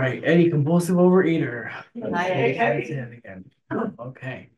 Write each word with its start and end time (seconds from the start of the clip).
right, 0.00 0.22
Eddie, 0.24 0.50
compulsive 0.50 0.96
overeater. 0.96 1.70
Hi, 1.70 2.28
Eddie. 2.28 2.58
Okay, 2.58 3.18
again. 3.18 3.44
Okay. 3.98 4.50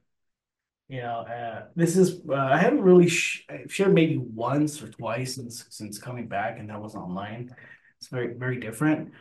You 0.89 1.01
know, 1.01 1.21
uh, 1.21 1.67
this 1.75 1.97
is, 1.97 2.21
uh, 2.29 2.35
I 2.35 2.59
haven't 2.59 2.83
really 2.83 3.09
sh 3.09 3.47
I've 3.49 3.73
shared 3.73 3.95
maybe 3.95 4.19
once 4.19 4.83
or 4.83 4.89
twice 4.89 5.37
since, 5.37 5.65
since 5.71 5.99
coming 5.99 6.29
back 6.29 6.59
and 6.59 6.69
that 6.69 6.83
was 6.83 6.95
online. 6.95 7.55
It's 7.99 8.09
very, 8.09 8.35
very 8.35 8.61
different. 8.61 9.13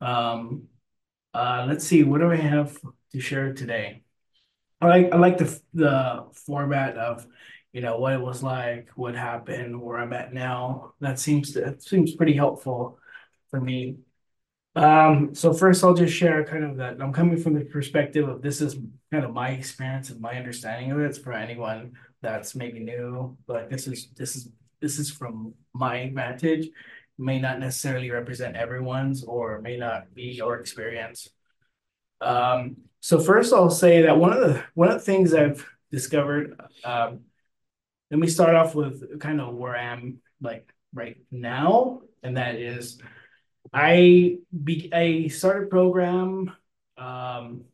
Um, 0.00 0.68
uh, 1.34 1.64
let's 1.68 1.84
see, 1.84 2.04
what 2.04 2.20
do 2.20 2.30
I 2.30 2.36
have 2.36 2.78
to 3.12 3.20
share 3.20 3.52
today? 3.52 4.02
I 4.80 4.86
like, 4.86 5.12
I 5.12 5.16
like 5.16 5.38
the, 5.38 5.60
the 5.74 6.26
format 6.46 6.96
of, 6.96 7.26
you 7.72 7.80
know, 7.80 7.98
what 7.98 8.12
it 8.12 8.20
was 8.20 8.42
like, 8.42 8.90
what 8.94 9.16
happened, 9.16 9.80
where 9.80 9.98
I'm 9.98 10.12
at 10.12 10.32
now. 10.32 10.92
That 11.00 11.18
seems 11.18 11.52
to, 11.54 11.66
it 11.66 11.82
seems 11.82 12.14
pretty 12.14 12.34
helpful 12.34 12.98
for 13.50 13.60
me. 13.60 13.96
Um, 14.78 15.34
so 15.34 15.52
first 15.52 15.82
I'll 15.82 15.92
just 15.92 16.14
share 16.14 16.44
kind 16.44 16.62
of 16.62 16.76
that 16.76 16.98
I'm 17.00 17.12
coming 17.12 17.36
from 17.36 17.54
the 17.54 17.64
perspective 17.64 18.28
of 18.28 18.42
this 18.42 18.60
is 18.60 18.76
kind 19.10 19.24
of 19.24 19.32
my 19.32 19.48
experience 19.48 20.10
and 20.10 20.20
my 20.20 20.34
understanding 20.34 20.92
of 20.92 21.00
it. 21.00 21.06
It's 21.06 21.18
for 21.18 21.32
anyone 21.32 21.94
that's 22.22 22.54
maybe 22.54 22.78
new, 22.78 23.36
but 23.48 23.70
this 23.70 23.88
is 23.88 24.08
this 24.16 24.36
is 24.36 24.50
this 24.80 25.00
is 25.00 25.10
from 25.10 25.54
my 25.74 26.12
vantage. 26.14 26.68
May 27.18 27.40
not 27.40 27.58
necessarily 27.58 28.08
represent 28.12 28.54
everyone's 28.54 29.24
or 29.24 29.60
may 29.60 29.76
not 29.76 30.14
be 30.14 30.26
your 30.26 30.60
experience. 30.60 31.28
Um, 32.20 32.76
so 33.00 33.18
first 33.18 33.52
I'll 33.52 33.70
say 33.70 34.02
that 34.02 34.16
one 34.16 34.32
of 34.32 34.38
the 34.38 34.62
one 34.74 34.92
of 34.92 34.94
the 34.94 35.04
things 35.04 35.34
I've 35.34 35.66
discovered, 35.90 36.56
um, 36.84 37.22
let 38.12 38.20
me 38.20 38.28
start 38.28 38.54
off 38.54 38.76
with 38.76 39.18
kind 39.18 39.40
of 39.40 39.56
where 39.56 39.74
I 39.74 39.86
am 39.92 40.20
like 40.40 40.72
right 40.94 41.16
now, 41.32 42.02
and 42.22 42.36
that 42.36 42.54
is 42.54 43.00
I 43.72 44.38
be 44.52 44.90
I 44.92 45.28
started 45.28 45.70
program 45.70 46.52
um 46.96 47.64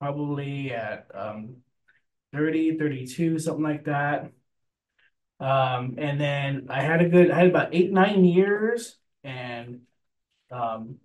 probably 0.00 0.72
at 0.72 1.06
um 1.14 1.56
30, 2.32 2.78
32, 2.78 3.38
something 3.38 3.62
like 3.64 3.84
that. 3.84 4.32
Um, 5.40 5.94
and 5.98 6.20
then 6.20 6.66
I 6.68 6.82
had 6.82 7.00
a 7.00 7.08
good 7.08 7.30
I 7.30 7.38
had 7.38 7.48
about 7.48 7.74
eight, 7.74 7.92
nine 7.92 8.24
years 8.24 8.96
and 9.24 9.80
um 10.50 10.96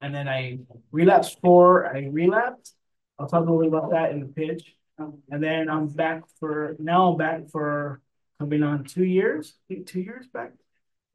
and 0.00 0.14
then 0.14 0.28
I 0.28 0.60
relapsed 0.92 1.38
for 1.40 1.86
I 1.94 2.06
relapsed. 2.06 2.74
I'll 3.18 3.26
talk 3.26 3.46
a 3.46 3.50
little 3.50 3.60
bit 3.60 3.68
about 3.68 3.90
that 3.90 4.12
in 4.12 4.20
the 4.20 4.26
pitch. 4.26 4.74
And 4.98 5.42
then 5.42 5.68
I'm 5.70 5.88
back 5.88 6.22
for 6.38 6.76
now 6.78 7.12
I'm 7.12 7.18
back 7.18 7.50
for 7.50 8.02
coming 8.38 8.62
on 8.62 8.84
two 8.84 9.04
years, 9.04 9.54
two 9.86 10.00
years 10.00 10.26
back, 10.26 10.52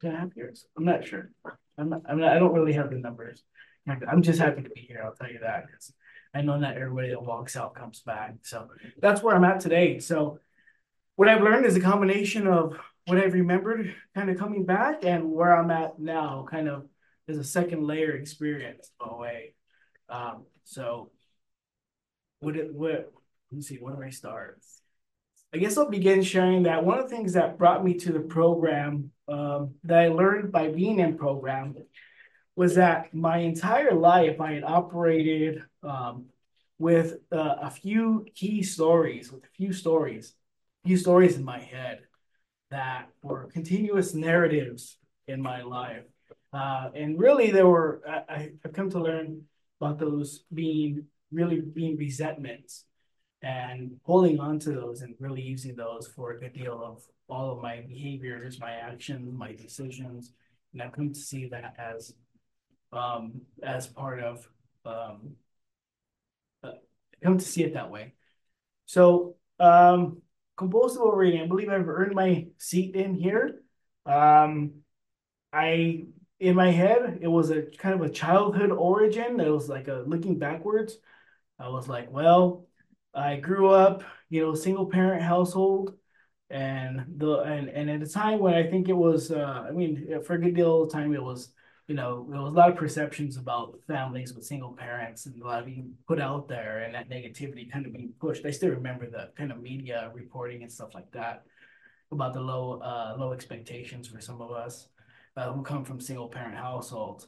two 0.06 0.10
and 0.10 0.16
a 0.16 0.20
half 0.20 0.36
years. 0.36 0.66
I'm 0.76 0.84
not 0.84 1.06
sure. 1.06 1.30
I'm 1.78 1.90
not, 1.90 2.02
I'm 2.08 2.20
not, 2.20 2.32
I 2.32 2.38
don't 2.38 2.52
really 2.52 2.72
have 2.74 2.90
the 2.90 2.96
numbers. 2.96 3.42
I'm 3.88 4.22
just 4.22 4.40
happy 4.40 4.62
to 4.62 4.70
be 4.70 4.80
here. 4.80 5.02
I'll 5.04 5.14
tell 5.14 5.30
you 5.30 5.38
that 5.42 5.66
because 5.66 5.92
I 6.34 6.42
know 6.42 6.56
not 6.56 6.76
everybody 6.76 7.10
that 7.10 7.22
walks 7.22 7.56
out 7.56 7.74
comes 7.74 8.00
back. 8.00 8.34
So 8.42 8.68
that's 9.00 9.22
where 9.22 9.34
I'm 9.34 9.44
at 9.44 9.60
today. 9.60 10.00
So 10.00 10.40
what 11.14 11.28
I've 11.28 11.42
learned 11.42 11.66
is 11.66 11.76
a 11.76 11.80
combination 11.80 12.46
of 12.46 12.76
what 13.06 13.18
I've 13.18 13.32
remembered 13.32 13.94
kind 14.14 14.28
of 14.28 14.38
coming 14.38 14.64
back 14.64 15.04
and 15.04 15.30
where 15.30 15.56
I'm 15.56 15.70
at 15.70 15.98
now, 15.98 16.46
kind 16.50 16.68
of 16.68 16.86
as 17.28 17.38
a 17.38 17.44
second 17.44 17.86
layer 17.86 18.12
experience 18.12 18.90
away. 19.00 19.54
Um, 20.08 20.46
so 20.64 21.10
what 22.40 22.56
it 22.56 22.74
what 22.74 23.12
let 23.50 23.56
me 23.56 23.62
see, 23.62 23.76
where 23.76 23.94
do 23.94 24.02
I 24.02 24.10
start? 24.10 24.60
I 25.54 25.58
guess 25.58 25.78
I'll 25.78 25.88
begin 25.88 26.22
sharing 26.22 26.64
that 26.64 26.84
one 26.84 26.98
of 26.98 27.08
the 27.08 27.16
things 27.16 27.34
that 27.34 27.56
brought 27.56 27.84
me 27.84 27.94
to 27.94 28.12
the 28.12 28.20
program 28.20 29.12
um, 29.28 29.74
that 29.84 29.98
I 29.98 30.08
learned 30.08 30.52
by 30.52 30.68
being 30.68 31.00
in 31.00 31.16
program 31.16 31.74
was 32.54 32.76
that 32.76 33.12
my 33.12 33.38
entire 33.38 33.94
life 33.94 34.40
I 34.40 34.52
had 34.52 34.64
operated 34.64 35.62
um, 35.82 36.26
with 36.78 37.18
uh, 37.32 37.56
a 37.62 37.70
few 37.70 38.26
key 38.34 38.62
stories, 38.62 39.30
with 39.30 39.44
a 39.44 39.54
few 39.56 39.72
stories, 39.72 40.34
few 40.84 40.96
stories 40.96 41.36
in 41.36 41.44
my 41.44 41.58
head 41.58 42.00
that 42.70 43.08
were 43.22 43.48
continuous 43.52 44.14
narratives 44.14 44.98
in 45.28 45.42
my 45.42 45.62
life. 45.62 46.04
Uh, 46.52 46.88
and 46.94 47.18
really, 47.18 47.50
there 47.50 47.66
were, 47.66 48.00
I, 48.08 48.52
I've 48.64 48.72
come 48.72 48.90
to 48.90 49.00
learn 49.00 49.42
about 49.80 49.98
those 49.98 50.44
being 50.52 51.06
really 51.30 51.60
being 51.60 51.96
resentments 51.96 52.85
and 53.46 53.92
holding 54.02 54.40
on 54.40 54.58
to 54.58 54.72
those 54.72 55.02
and 55.02 55.14
really 55.20 55.40
using 55.40 55.76
those 55.76 56.08
for 56.08 56.32
a 56.32 56.40
good 56.40 56.52
deal 56.52 56.82
of 56.82 57.04
all 57.28 57.52
of 57.52 57.62
my 57.62 57.80
behaviors, 57.82 58.58
my 58.58 58.72
actions, 58.72 59.32
my 59.32 59.52
decisions. 59.52 60.32
And 60.72 60.82
I've 60.82 60.90
come 60.90 61.12
to 61.12 61.20
see 61.20 61.46
that 61.50 61.76
as 61.78 62.12
um, 62.92 63.42
as 63.62 63.86
part 63.86 64.20
of 64.20 64.48
um, 64.84 65.36
uh, 66.64 66.72
come 67.22 67.38
to 67.38 67.44
see 67.44 67.62
it 67.62 67.74
that 67.74 67.90
way. 67.90 68.14
So 68.86 69.36
um, 69.60 70.22
compulsive 70.56 71.02
overeating, 71.02 71.42
I 71.42 71.46
believe 71.46 71.68
I've 71.68 71.88
earned 71.88 72.16
my 72.16 72.46
seat 72.58 72.96
in 72.96 73.14
here. 73.14 73.60
Um, 74.06 74.72
I 75.52 76.06
in 76.40 76.56
my 76.56 76.72
head, 76.72 77.20
it 77.22 77.28
was 77.28 77.50
a 77.50 77.62
kind 77.62 77.94
of 77.94 78.02
a 78.02 78.12
childhood 78.12 78.72
origin. 78.72 79.38
It 79.38 79.48
was 79.48 79.68
like 79.68 79.86
a 79.86 80.02
looking 80.04 80.40
backwards. 80.40 80.96
I 81.60 81.68
was 81.68 81.88
like, 81.88 82.10
well, 82.10 82.66
I 83.16 83.36
grew 83.36 83.70
up, 83.70 84.04
you 84.28 84.42
know, 84.42 84.54
single 84.54 84.86
parent 84.86 85.22
household, 85.22 85.94
and 86.50 87.04
the 87.16 87.38
and 87.40 87.68
and 87.68 87.90
at 87.90 88.02
a 88.02 88.06
time 88.12 88.38
when 88.40 88.54
I 88.54 88.68
think 88.70 88.88
it 88.88 88.92
was, 88.96 89.30
uh, 89.30 89.66
I 89.68 89.72
mean, 89.72 90.22
for 90.24 90.34
a 90.34 90.40
good 90.40 90.54
deal 90.54 90.82
of 90.82 90.92
time, 90.92 91.14
it 91.14 91.22
was, 91.22 91.50
you 91.88 91.94
know, 91.94 92.26
there 92.30 92.40
was 92.40 92.52
a 92.52 92.56
lot 92.56 92.70
of 92.70 92.76
perceptions 92.76 93.36
about 93.36 93.80
families 93.86 94.34
with 94.34 94.44
single 94.44 94.72
parents 94.72 95.26
and 95.26 95.40
a 95.42 95.46
lot 95.46 95.60
of 95.60 95.66
being 95.66 95.94
put 96.06 96.20
out 96.20 96.48
there, 96.48 96.80
and 96.80 96.94
that 96.94 97.08
negativity 97.10 97.70
kind 97.70 97.86
of 97.86 97.92
being 97.92 98.12
pushed. 98.20 98.44
I 98.46 98.50
still 98.50 98.70
remember 98.70 99.08
the 99.08 99.30
kind 99.36 99.50
of 99.50 99.62
media 99.62 100.10
reporting 100.14 100.62
and 100.62 100.70
stuff 100.72 100.94
like 100.94 101.10
that 101.12 101.44
about 102.12 102.34
the 102.34 102.40
low 102.40 102.80
uh, 102.80 103.16
low 103.18 103.32
expectations 103.32 104.08
for 104.08 104.20
some 104.20 104.40
of 104.40 104.50
us 104.52 104.88
uh, 105.36 105.52
who 105.52 105.62
come 105.62 105.84
from 105.84 106.00
single 106.00 106.28
parent 106.28 106.56
households. 106.56 107.26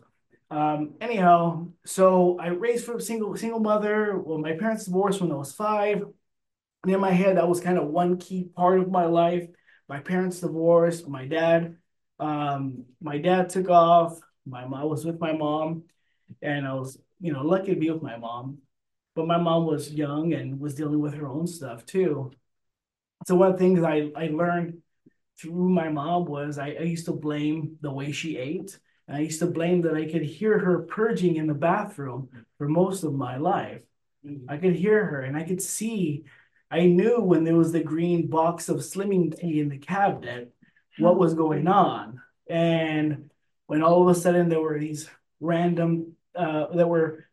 Um, 0.50 0.94
anyhow, 1.00 1.68
so 1.84 2.38
I 2.38 2.48
raised 2.48 2.84
from 2.84 3.00
single 3.00 3.36
single 3.36 3.60
mother. 3.60 4.18
Well, 4.18 4.38
my 4.38 4.52
parents 4.52 4.86
divorced 4.86 5.20
when 5.20 5.32
I 5.32 5.36
was 5.36 5.52
five. 5.52 6.02
And 6.84 6.92
in 6.92 7.00
my 7.00 7.10
head, 7.10 7.36
that 7.36 7.48
was 7.48 7.60
kind 7.60 7.76
of 7.76 7.88
one 7.88 8.18
key 8.18 8.44
part 8.56 8.80
of 8.80 8.90
my 8.90 9.04
life. 9.04 9.46
My 9.88 10.00
parents 10.00 10.40
divorced. 10.40 11.08
My 11.08 11.26
dad, 11.26 11.76
um, 12.18 12.84
my 13.00 13.18
dad 13.18 13.50
took 13.50 13.68
off. 13.68 14.18
My 14.46 14.64
mom 14.64 14.88
was 14.88 15.04
with 15.04 15.20
my 15.20 15.32
mom, 15.32 15.84
and 16.40 16.66
I 16.66 16.72
was, 16.72 16.98
you 17.20 17.32
know, 17.32 17.42
lucky 17.42 17.74
to 17.74 17.80
be 17.80 17.90
with 17.90 18.02
my 18.02 18.16
mom. 18.16 18.58
But 19.14 19.26
my 19.26 19.36
mom 19.36 19.66
was 19.66 19.92
young 19.92 20.32
and 20.32 20.60
was 20.60 20.74
dealing 20.74 21.00
with 21.00 21.14
her 21.14 21.26
own 21.26 21.46
stuff 21.46 21.84
too. 21.84 22.30
So 23.26 23.34
one 23.34 23.50
of 23.50 23.58
the 23.58 23.64
things 23.64 23.82
I, 23.82 24.10
I 24.16 24.28
learned 24.28 24.78
through 25.38 25.68
my 25.68 25.88
mom 25.90 26.24
was 26.24 26.58
I, 26.58 26.68
I 26.68 26.82
used 26.82 27.06
to 27.06 27.12
blame 27.12 27.76
the 27.80 27.92
way 27.92 28.12
she 28.12 28.38
ate 28.38 28.78
I 29.08 29.20
used 29.20 29.40
to 29.40 29.46
blame 29.46 29.82
that 29.82 29.94
I 29.94 30.10
could 30.10 30.22
hear 30.22 30.58
her 30.58 30.80
purging 30.80 31.36
in 31.36 31.46
the 31.46 31.54
bathroom 31.54 32.28
for 32.58 32.68
most 32.68 33.04
of 33.04 33.14
my 33.14 33.36
life. 33.36 33.80
I 34.48 34.58
could 34.58 34.74
hear 34.74 35.04
her 35.06 35.22
and 35.22 35.36
I 35.36 35.44
could 35.44 35.62
see, 35.62 36.24
I 36.70 36.86
knew 36.86 37.20
when 37.20 37.44
there 37.44 37.56
was 37.56 37.72
the 37.72 37.82
green 37.82 38.28
box 38.28 38.68
of 38.68 38.78
slimming 38.78 39.38
tea 39.38 39.60
in 39.60 39.70
the 39.70 39.78
cabinet, 39.78 40.52
what 40.98 41.18
was 41.18 41.34
going 41.34 41.68
on. 41.68 42.20
And 42.50 43.30
when 43.66 43.82
all 43.82 44.02
of 44.02 44.14
a 44.14 44.20
sudden 44.20 44.48
there 44.48 44.60
were 44.60 44.78
these 44.78 45.08
random, 45.40 46.14
uh, 46.34 46.66
there 46.74 46.86
were 46.86 47.24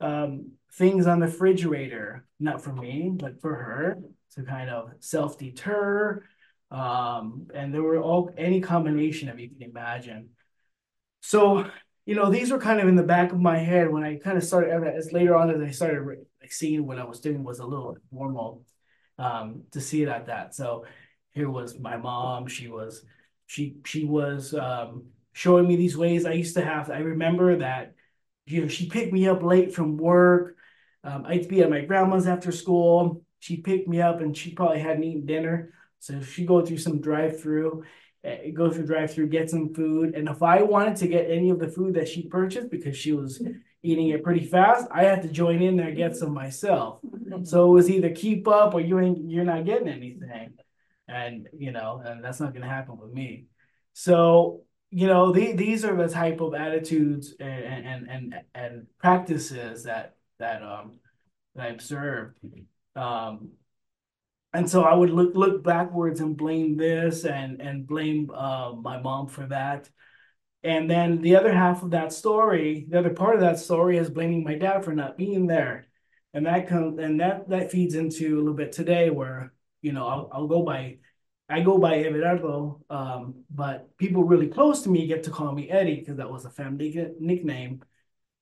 um, 0.00 0.52
things 0.74 1.06
on 1.06 1.20
the 1.20 1.26
refrigerator, 1.26 2.26
not 2.40 2.62
for 2.62 2.72
me, 2.72 3.10
but 3.14 3.40
for 3.40 3.54
her 3.54 3.98
to 4.34 4.42
kind 4.42 4.68
of 4.68 4.90
self 5.00 5.38
deter. 5.38 6.24
Um, 6.70 7.48
and 7.54 7.72
there 7.72 7.82
were 7.82 8.00
all 8.00 8.32
any 8.36 8.60
combination 8.60 9.28
of 9.28 9.38
you 9.38 9.48
can 9.48 9.62
imagine. 9.62 10.30
So, 11.22 11.70
you 12.04 12.14
know, 12.16 12.30
these 12.30 12.50
were 12.50 12.58
kind 12.58 12.80
of 12.80 12.88
in 12.88 12.96
the 12.96 13.02
back 13.04 13.32
of 13.32 13.40
my 13.40 13.58
head 13.58 13.90
when 13.90 14.02
I 14.02 14.18
kind 14.18 14.36
of 14.36 14.44
started 14.44 14.84
as 14.84 15.12
later 15.12 15.36
on 15.36 15.50
as 15.50 15.60
I 15.60 15.70
started 15.70 16.04
like 16.40 16.52
seeing 16.52 16.84
what 16.84 16.98
I 16.98 17.04
was 17.04 17.20
doing 17.20 17.44
was 17.44 17.60
a 17.60 17.64
little 17.66 17.96
normal 18.10 18.64
um, 19.18 19.62
to 19.70 19.80
see 19.80 20.02
it 20.02 20.08
at 20.08 20.26
that. 20.26 20.54
So 20.54 20.84
here 21.30 21.48
was 21.48 21.78
my 21.78 21.96
mom. 21.96 22.48
She 22.48 22.68
was 22.68 23.04
she 23.46 23.76
she 23.86 24.04
was 24.04 24.52
um, 24.52 25.06
showing 25.32 25.68
me 25.68 25.76
these 25.76 25.96
ways. 25.96 26.26
I 26.26 26.32
used 26.32 26.56
to 26.56 26.64
have. 26.64 26.90
I 26.90 26.98
remember 26.98 27.58
that 27.58 27.94
you 28.46 28.62
know 28.62 28.68
she 28.68 28.88
picked 28.88 29.12
me 29.12 29.28
up 29.28 29.42
late 29.42 29.72
from 29.72 29.96
work. 29.96 30.56
Um, 31.04 31.24
I'd 31.24 31.48
be 31.48 31.62
at 31.62 31.70
my 31.70 31.82
grandma's 31.82 32.26
after 32.26 32.50
school. 32.50 33.24
She 33.38 33.58
picked 33.58 33.88
me 33.88 34.00
up 34.00 34.20
and 34.20 34.36
she 34.36 34.54
probably 34.54 34.80
hadn't 34.80 35.04
eaten 35.04 35.26
dinner. 35.26 35.72
So 36.00 36.20
she'd 36.20 36.48
go 36.48 36.66
through 36.66 36.78
some 36.78 37.00
drive 37.00 37.40
through 37.40 37.84
go 38.54 38.70
through 38.70 38.86
drive 38.86 39.12
through, 39.12 39.28
get 39.28 39.50
some 39.50 39.74
food. 39.74 40.14
And 40.14 40.28
if 40.28 40.42
I 40.42 40.62
wanted 40.62 40.96
to 40.96 41.08
get 41.08 41.30
any 41.30 41.50
of 41.50 41.58
the 41.58 41.68
food 41.68 41.94
that 41.94 42.08
she 42.08 42.22
purchased 42.22 42.70
because 42.70 42.96
she 42.96 43.12
was 43.12 43.42
eating 43.82 44.08
it 44.10 44.22
pretty 44.22 44.46
fast, 44.46 44.86
I 44.92 45.04
had 45.04 45.22
to 45.22 45.28
join 45.28 45.60
in 45.60 45.76
there 45.76 45.90
get 45.92 46.16
some 46.16 46.32
myself. 46.32 47.00
So 47.44 47.66
it 47.66 47.74
was 47.74 47.90
either 47.90 48.10
keep 48.10 48.46
up 48.46 48.74
or 48.74 48.80
you 48.80 49.00
ain't 49.00 49.30
you're 49.30 49.44
not 49.44 49.64
getting 49.64 49.88
anything. 49.88 50.54
And 51.08 51.48
you 51.56 51.72
know, 51.72 52.00
and 52.04 52.22
that's 52.22 52.40
not 52.40 52.54
gonna 52.54 52.68
happen 52.68 52.96
with 52.96 53.12
me. 53.12 53.46
So, 53.92 54.62
you 54.90 55.06
know, 55.06 55.32
the, 55.32 55.52
these 55.52 55.84
are 55.84 55.96
the 55.96 56.08
type 56.08 56.40
of 56.40 56.54
attitudes 56.54 57.34
and 57.40 57.64
and 57.64 58.08
and 58.08 58.34
and 58.54 58.86
practices 58.98 59.84
that 59.84 60.14
that 60.38 60.62
um 60.62 61.00
that 61.54 61.66
I 61.66 61.68
observed. 61.70 62.38
Um, 62.94 63.52
and 64.52 64.68
so 64.68 64.82
I 64.82 64.94
would 64.94 65.10
look 65.10 65.34
look 65.34 65.62
backwards 65.64 66.20
and 66.20 66.36
blame 66.36 66.76
this 66.76 67.24
and 67.24 67.60
and 67.60 67.86
blame 67.86 68.30
uh, 68.30 68.72
my 68.72 69.00
mom 69.00 69.28
for 69.28 69.46
that. 69.46 69.88
And 70.64 70.90
then 70.90 71.22
the 71.22 71.36
other 71.36 71.52
half 71.52 71.82
of 71.82 71.90
that 71.90 72.12
story, 72.12 72.86
the 72.88 72.98
other 72.98 73.14
part 73.14 73.34
of 73.34 73.40
that 73.40 73.58
story 73.58 73.96
is 73.98 74.10
blaming 74.10 74.44
my 74.44 74.54
dad 74.56 74.84
for 74.84 74.92
not 74.94 75.16
being 75.18 75.46
there. 75.46 75.88
And 76.34 76.46
that 76.46 76.68
comes 76.68 76.98
and 76.98 77.20
that 77.20 77.48
that 77.48 77.70
feeds 77.70 77.94
into 77.94 78.36
a 78.36 78.38
little 78.38 78.54
bit 78.54 78.72
today 78.72 79.10
where, 79.10 79.52
you 79.80 79.92
know, 79.92 80.06
I'll, 80.06 80.28
I'll 80.32 80.48
go 80.48 80.62
by 80.62 80.98
I 81.48 81.60
go 81.60 81.78
by 81.78 82.02
Everardo, 82.04 82.80
um, 82.90 83.44
but 83.50 83.96
people 83.98 84.24
really 84.24 84.48
close 84.48 84.82
to 84.82 84.90
me 84.90 85.06
get 85.06 85.24
to 85.24 85.30
call 85.30 85.52
me 85.52 85.68
Eddie 85.70 85.96
because 85.96 86.16
that 86.16 86.30
was 86.30 86.44
a 86.44 86.50
family 86.50 87.08
nickname. 87.18 87.82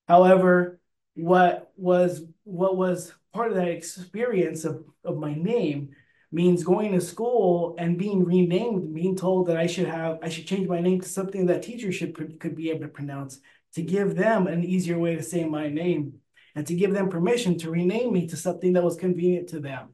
However, 0.07 0.80
what 1.15 1.73
was 1.77 2.25
what 2.45 2.77
was 2.77 3.13
part 3.33 3.51
of 3.51 3.57
that 3.57 3.69
experience 3.69 4.65
of, 4.65 4.85
of 5.05 5.17
my 5.17 5.35
name 5.35 5.91
means 6.33 6.63
going 6.63 6.93
to 6.93 7.01
school 7.01 7.75
and 7.79 7.99
being 7.99 8.25
renamed, 8.25 8.95
being 8.95 9.17
told 9.17 9.49
that 9.49 9.57
I 9.57 9.67
should 9.67 9.89
have, 9.89 10.19
I 10.23 10.29
should 10.29 10.47
change 10.47 10.69
my 10.69 10.81
name 10.81 11.01
to 11.01 11.09
something 11.09 11.47
that 11.47 11.63
teachers 11.63 11.95
should 11.95 12.41
could 12.41 12.55
be 12.55 12.71
able 12.71 12.83
to 12.83 12.89
pronounce 12.89 13.41
to 13.75 13.83
give 13.83 14.17
them 14.17 14.47
an 14.47 14.65
easier 14.65 14.99
way 14.99 15.17
to 15.17 15.23
say 15.23 15.45
my 15.45 15.69
name 15.69 16.15
and 16.55 16.67
to 16.67 16.75
give 16.75 16.93
them 16.93 17.09
permission 17.09 17.59
to 17.59 17.71
rename 17.71 18.13
me 18.13 18.27
to 18.29 18.37
something 18.37 18.73
that 18.73 18.83
was 18.83 18.97
convenient 18.97 19.49
to 19.51 19.61
them. 19.61 19.89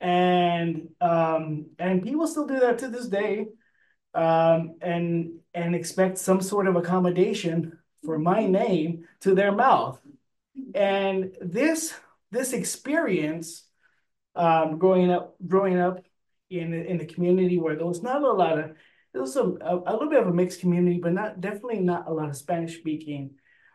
And 0.00 0.88
um, 1.00 1.70
and 1.78 2.02
people 2.02 2.26
still 2.26 2.46
do 2.46 2.60
that 2.60 2.78
to 2.78 2.88
this 2.88 3.08
day, 3.08 3.46
um, 4.14 4.76
and 4.82 5.38
and 5.54 5.74
expect 5.74 6.18
some 6.18 6.42
sort 6.42 6.68
of 6.68 6.76
accommodation 6.76 7.78
for 8.04 8.18
my 8.18 8.46
name 8.46 9.04
to 9.20 9.34
their 9.34 9.52
mouth. 9.52 10.00
And 10.74 11.36
this 11.40 11.94
this 12.30 12.52
experience 12.52 13.64
um, 14.34 14.78
growing 14.78 15.10
up 15.10 15.36
growing 15.46 15.78
up 15.78 16.04
in 16.50 16.72
in 16.74 16.98
the 16.98 17.06
community 17.06 17.58
where 17.58 17.76
there 17.76 17.86
was 17.86 18.02
not 18.02 18.22
a 18.22 18.32
lot 18.32 18.58
of 18.58 18.72
there 19.12 19.22
was 19.22 19.36
a, 19.36 19.42
a, 19.42 19.92
little 19.92 20.10
bit 20.10 20.20
of 20.20 20.28
a 20.28 20.32
mixed 20.32 20.60
community, 20.60 20.98
but 21.02 21.12
not 21.12 21.40
definitely 21.40 21.80
not 21.80 22.06
a 22.06 22.12
lot 22.12 22.28
of 22.28 22.36
Spanish 22.36 22.76
speaking 22.76 23.30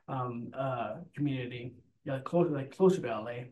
um, 0.07 0.51
uh, 0.53 0.97
community, 1.15 1.73
you 2.03 2.11
know, 2.11 2.19
closer 2.19 2.51
like 2.51 2.75
closer 2.75 3.01
to 3.01 3.07
LA. 3.07 3.45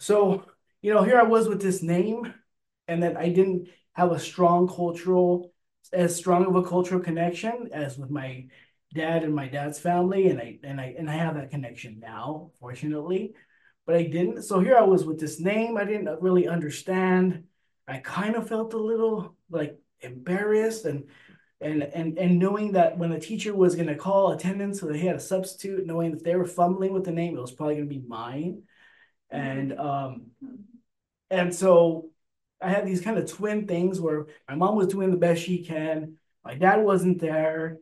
So 0.00 0.44
you 0.82 0.92
know, 0.92 1.02
here 1.02 1.18
I 1.18 1.24
was 1.24 1.48
with 1.48 1.60
this 1.60 1.82
name, 1.82 2.34
and 2.88 3.02
that 3.02 3.16
I 3.16 3.28
didn't 3.28 3.68
have 3.92 4.12
a 4.12 4.18
strong 4.18 4.66
cultural, 4.66 5.52
as 5.92 6.16
strong 6.16 6.46
of 6.46 6.56
a 6.56 6.62
cultural 6.62 7.00
connection 7.00 7.70
as 7.72 7.98
with 7.98 8.10
my 8.10 8.46
dad 8.94 9.24
and 9.24 9.34
my 9.34 9.48
dad's 9.48 9.78
family, 9.78 10.28
and 10.28 10.40
I 10.40 10.58
and 10.64 10.80
I 10.80 10.94
and 10.98 11.08
I 11.10 11.14
have 11.14 11.34
that 11.34 11.50
connection 11.50 12.00
now, 12.00 12.52
fortunately 12.60 13.34
but 13.90 13.98
I 13.98 14.04
didn't. 14.04 14.42
So 14.42 14.60
here 14.60 14.76
I 14.76 14.82
was 14.82 15.04
with 15.04 15.18
this 15.18 15.40
name 15.40 15.76
I 15.76 15.84
didn't 15.84 16.20
really 16.20 16.46
understand. 16.46 17.42
I 17.88 17.98
kind 17.98 18.36
of 18.36 18.48
felt 18.48 18.72
a 18.72 18.78
little 18.78 19.34
like 19.50 19.80
embarrassed 20.00 20.84
and 20.84 21.08
and 21.60 21.82
and 21.82 22.16
and 22.16 22.38
knowing 22.38 22.72
that 22.72 22.98
when 22.98 23.10
the 23.10 23.18
teacher 23.18 23.52
was 23.52 23.74
going 23.74 23.88
to 23.88 23.96
call 23.96 24.30
attendance, 24.30 24.78
so 24.78 24.86
they 24.86 24.98
had 24.98 25.16
a 25.16 25.20
substitute, 25.20 25.86
knowing 25.86 26.12
that 26.12 26.22
they 26.22 26.36
were 26.36 26.46
fumbling 26.46 26.92
with 26.92 27.04
the 27.04 27.10
name, 27.10 27.36
it 27.36 27.40
was 27.40 27.50
probably 27.50 27.76
going 27.76 27.88
to 27.88 27.94
be 27.94 28.06
mine. 28.06 28.62
And 29.28 29.76
um 29.76 30.26
and 31.30 31.52
so 31.52 32.10
I 32.62 32.68
had 32.68 32.86
these 32.86 33.00
kind 33.00 33.18
of 33.18 33.28
twin 33.28 33.66
things 33.66 34.00
where 34.00 34.26
my 34.48 34.54
mom 34.54 34.76
was 34.76 34.86
doing 34.86 35.10
the 35.10 35.16
best 35.16 35.42
she 35.42 35.64
can, 35.64 36.16
my 36.44 36.54
dad 36.54 36.76
wasn't 36.76 37.20
there, 37.20 37.78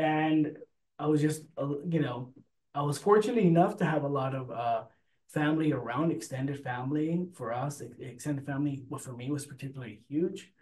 and 0.00 0.56
I 0.98 1.06
was 1.06 1.20
just 1.20 1.42
uh, 1.58 1.68
you 1.88 2.00
know 2.00 2.32
I 2.74 2.82
was 2.82 2.98
fortunate 2.98 3.44
enough 3.44 3.76
to 3.78 3.84
have 3.84 4.04
a 4.04 4.08
lot 4.08 4.34
of 4.34 4.50
uh 4.50 4.82
family 5.28 5.72
around, 5.72 6.10
extended 6.10 6.62
family 6.64 7.28
for 7.34 7.52
us, 7.52 7.82
extended 8.00 8.44
family 8.46 8.84
well, 8.88 8.98
for 8.98 9.12
me 9.12 9.30
was 9.30 9.46
particularly 9.46 10.00
huge. 10.08 10.52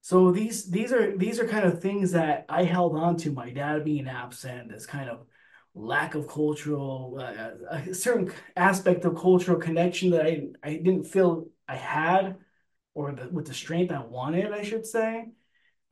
So 0.00 0.32
these 0.32 0.70
these 0.70 0.92
are 0.92 1.16
these 1.16 1.40
are 1.40 1.48
kind 1.48 1.64
of 1.64 1.80
things 1.80 2.12
that 2.12 2.44
I 2.48 2.64
held 2.64 2.96
on 2.96 3.16
to. 3.18 3.32
My 3.32 3.50
dad 3.50 3.84
being 3.84 4.08
absent, 4.08 4.70
this 4.70 4.86
kind 4.86 5.08
of 5.08 5.26
lack 5.74 6.14
of 6.14 6.28
cultural, 6.28 7.18
uh, 7.20 7.76
a 7.76 7.94
certain 7.94 8.32
aspect 8.56 9.04
of 9.04 9.16
cultural 9.16 9.58
connection 9.58 10.10
that 10.10 10.26
I 10.26 10.48
I 10.62 10.70
didn't 10.76 11.04
feel 11.04 11.48
I 11.68 11.76
had, 11.76 12.36
or 12.94 13.12
the, 13.12 13.28
with 13.30 13.46
the 13.46 13.54
strength 13.54 13.92
I 13.92 14.02
wanted, 14.04 14.52
I 14.52 14.62
should 14.62 14.86
say. 14.86 15.28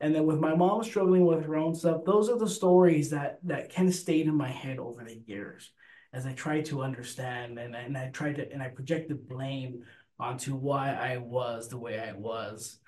And 0.03 0.13
then 0.13 0.25
with 0.25 0.41
my 0.41 0.53
mom 0.53 0.83
struggling 0.83 1.25
with 1.25 1.45
her 1.45 1.55
own 1.55 1.73
stuff, 1.73 2.03
those 2.03 2.27
are 2.27 2.37
the 2.37 2.49
stories 2.49 3.09
that 3.11 3.39
that 3.43 3.73
kind 3.73 3.87
of 3.87 3.95
stayed 3.95 4.27
in 4.27 4.35
my 4.35 4.49
head 4.51 4.77
over 4.77 5.01
the 5.01 5.21
years 5.25 5.71
as 6.11 6.25
I 6.25 6.33
tried 6.33 6.65
to 6.65 6.81
understand 6.81 7.57
and, 7.57 7.73
and 7.73 7.97
I 7.97 8.09
tried 8.09 8.35
to 8.35 8.51
and 8.51 8.61
I 8.61 8.67
projected 8.67 9.29
blame 9.29 9.83
onto 10.19 10.55
why 10.55 10.91
I 10.93 11.19
was 11.19 11.69
the 11.69 11.77
way 11.77 12.01
I 12.01 12.11
was. 12.11 12.79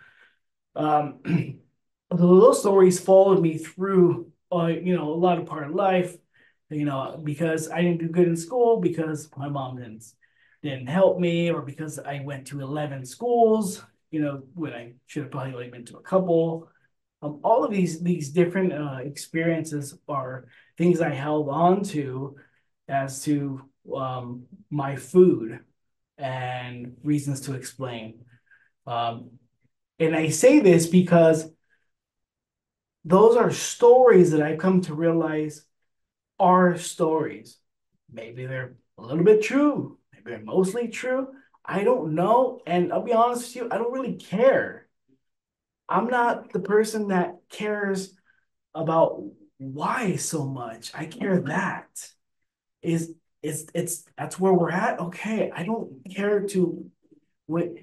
Um, 0.75 1.21
those 2.12 2.59
stories 2.59 3.00
followed 3.00 3.41
me 3.41 3.59
through, 3.59 4.29
uh, 4.51 4.65
you 4.65 4.94
know, 4.94 5.13
a 5.13 5.15
lot 5.15 5.38
of 5.38 5.45
part 5.45 5.69
of 5.69 5.73
life, 5.73 6.17
you 6.69 6.83
know, 6.83 7.17
because 7.23 7.71
I 7.71 7.81
didn't 7.81 8.01
do 8.01 8.09
good 8.09 8.27
in 8.27 8.35
school, 8.35 8.81
because 8.81 9.29
my 9.38 9.47
mom 9.47 9.77
didn't 9.77 10.03
didn't 10.63 10.88
help 10.88 11.17
me, 11.17 11.50
or 11.50 11.62
because 11.62 11.97
I 11.97 12.23
went 12.25 12.47
to 12.47 12.59
eleven 12.59 13.06
schools, 13.06 13.81
you 14.12 14.19
know, 14.19 14.44
when 14.53 14.73
I 14.73 14.95
should 15.06 15.23
have 15.23 15.31
probably 15.31 15.53
only 15.53 15.69
been 15.69 15.85
to 15.85 15.97
a 15.97 16.01
couple. 16.01 16.67
Um, 17.21 17.39
all 17.44 17.63
of 17.63 17.71
these 17.71 18.01
these 18.01 18.29
different 18.29 18.73
uh, 18.73 19.00
experiences 19.03 19.97
are 20.07 20.47
things 20.77 21.01
I 21.01 21.09
held 21.09 21.50
on 21.50 21.83
to 21.85 22.38
as 22.88 23.23
to 23.23 23.62
um, 23.95 24.44
my 24.69 24.95
food 24.95 25.59
and 26.17 26.97
reasons 27.03 27.41
to 27.41 27.53
explain. 27.56 28.25
Um, 28.85 29.31
and 30.00 30.15
I 30.15 30.29
say 30.29 30.59
this 30.59 30.88
because 30.88 31.50
those 33.03 33.38
are 33.38 33.51
stories 33.51 34.31
that 34.31 34.41
I've 34.41 34.57
come 34.57 34.81
to 34.81 34.94
realize 34.94 35.65
are 36.39 36.77
stories. 36.77 37.57
Maybe 38.12 38.45
they're 38.45 38.75
a 38.97 39.01
little 39.01 39.23
bit 39.23 39.44
true, 39.44 40.00
maybe 40.13 40.31
they're 40.31 40.44
mostly 40.44 40.88
true. 40.88 41.27
I 41.63 41.83
don't 41.83 42.13
know. 42.13 42.62
And 42.67 42.94
I'll 42.94 43.01
be 43.01 43.13
honest 43.13 43.47
with 43.47 43.56
you, 43.56 43.69
I 43.71 43.77
don't 43.77 43.91
really 43.91 44.15
care. 44.15 44.85
I'm 45.88 46.08
not 46.08 46.52
the 46.52 46.60
person 46.60 47.10
that 47.10 47.36
cares 47.50 48.14
about 48.74 49.24
why 49.58 50.16
so 50.16 50.46
much. 50.46 50.92
I 50.94 51.06
care 51.06 51.38
mm-hmm. 51.38 51.48
that 51.48 51.88
is 52.82 53.14
is 53.42 53.68
it's 53.74 54.04
that's 54.18 54.39
where 54.39 54.54
we're 54.54 54.72
at. 54.72 55.00
Okay, 55.00 55.51
I 55.56 55.63
don't 55.63 56.01
care 56.13 56.42
to 56.48 56.92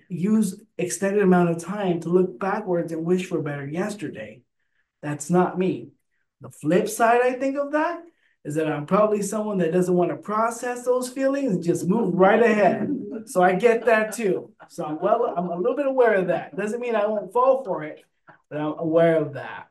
use 0.08 0.60
extended 0.76 1.22
amount 1.22 1.50
of 1.50 1.58
time 1.58 2.00
to 2.00 2.08
look 2.08 2.38
backwards 2.38 2.92
and 2.92 3.04
wish 3.04 3.26
for 3.26 3.40
better 3.40 3.66
yesterday. 3.66 4.42
That's 5.02 5.30
not 5.30 5.58
me. 5.58 5.90
The 6.40 6.50
flip 6.50 6.88
side, 6.88 7.20
I 7.22 7.34
think 7.34 7.56
of 7.56 7.72
that 7.72 8.02
is 8.44 8.56
that 8.56 8.66
I'm 8.66 8.86
probably 8.86 9.22
someone 9.22 9.58
that 9.58 9.72
doesn't 9.72 9.94
want 9.94 10.10
to 10.10 10.16
process 10.16 10.84
those 10.84 11.08
feelings 11.08 11.52
and 11.52 11.62
just 11.62 11.86
move 11.86 12.14
right 12.14 12.42
ahead. 12.42 12.88
So 13.26 13.42
I 13.42 13.54
get 13.54 13.86
that 13.86 14.12
too. 14.12 14.52
So 14.68 14.84
I'm 14.84 15.00
well, 15.00 15.34
I'm 15.36 15.48
a 15.48 15.56
little 15.56 15.76
bit 15.76 15.86
aware 15.86 16.14
of 16.14 16.28
that. 16.28 16.56
Doesn't 16.56 16.80
mean 16.80 16.94
I 16.94 17.06
won't 17.06 17.32
fall 17.32 17.64
for 17.64 17.82
it, 17.84 18.02
but 18.50 18.58
I'm 18.58 18.78
aware 18.78 19.16
of 19.16 19.34
that. 19.34 19.68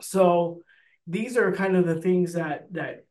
So 0.00 0.62
these 1.06 1.36
are 1.36 1.52
kind 1.52 1.76
of 1.76 1.86
the 1.86 2.00
things 2.00 2.34
that 2.34 2.72
that 2.72 3.04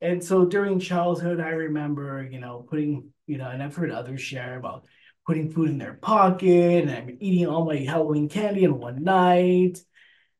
and 0.00 0.22
so 0.22 0.44
during 0.44 0.78
childhood, 0.78 1.40
I 1.40 1.50
remember, 1.50 2.26
you 2.30 2.38
know, 2.38 2.64
putting, 2.68 3.12
you 3.26 3.36
know, 3.36 3.48
and 3.48 3.62
I've 3.62 3.74
heard 3.74 3.90
others 3.90 4.20
share 4.20 4.56
about 4.56 4.86
putting 5.26 5.50
food 5.50 5.70
in 5.70 5.78
their 5.78 5.94
pocket 5.94 6.84
and 6.84 6.90
I'm 6.90 7.16
eating 7.20 7.46
all 7.46 7.64
my 7.64 7.78
Halloween 7.78 8.28
candy 8.28 8.64
in 8.64 8.78
one 8.78 9.02
night. 9.02 9.78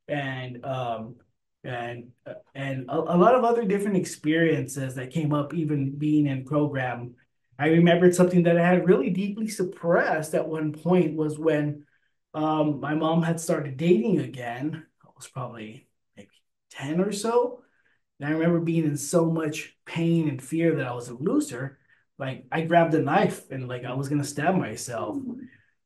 And 0.07 0.65
um 0.65 1.15
and 1.63 2.11
and 2.55 2.89
a, 2.89 2.97
a 2.97 3.17
lot 3.17 3.35
of 3.35 3.43
other 3.43 3.65
different 3.65 3.97
experiences 3.97 4.95
that 4.95 5.11
came 5.11 5.33
up 5.33 5.53
even 5.53 5.97
being 5.97 6.27
in 6.27 6.45
program. 6.45 7.15
I 7.59 7.67
remembered 7.67 8.15
something 8.15 8.43
that 8.43 8.57
I 8.57 8.65
had 8.65 8.87
really 8.87 9.09
deeply 9.09 9.49
suppressed 9.49 10.33
at 10.33 10.47
one 10.47 10.73
point 10.73 11.15
was 11.15 11.37
when 11.37 11.85
um 12.33 12.79
my 12.79 12.93
mom 12.95 13.21
had 13.23 13.39
started 13.39 13.77
dating 13.77 14.19
again. 14.19 14.85
I 15.03 15.09
was 15.15 15.27
probably 15.27 15.87
maybe 16.15 16.29
10 16.71 17.01
or 17.01 17.11
so 17.11 17.63
and 18.19 18.29
I 18.29 18.31
remember 18.33 18.59
being 18.59 18.85
in 18.85 18.97
so 18.97 19.29
much 19.29 19.75
pain 19.85 20.29
and 20.29 20.41
fear 20.41 20.75
that 20.75 20.87
I 20.87 20.93
was 20.93 21.09
a 21.09 21.13
loser. 21.13 21.79
Like 22.17 22.45
I 22.51 22.61
grabbed 22.61 22.93
a 22.93 23.01
knife 23.01 23.49
and 23.49 23.67
like 23.67 23.85
I 23.85 23.93
was 23.93 24.09
gonna 24.09 24.23
stab 24.23 24.55
myself. 24.55 25.17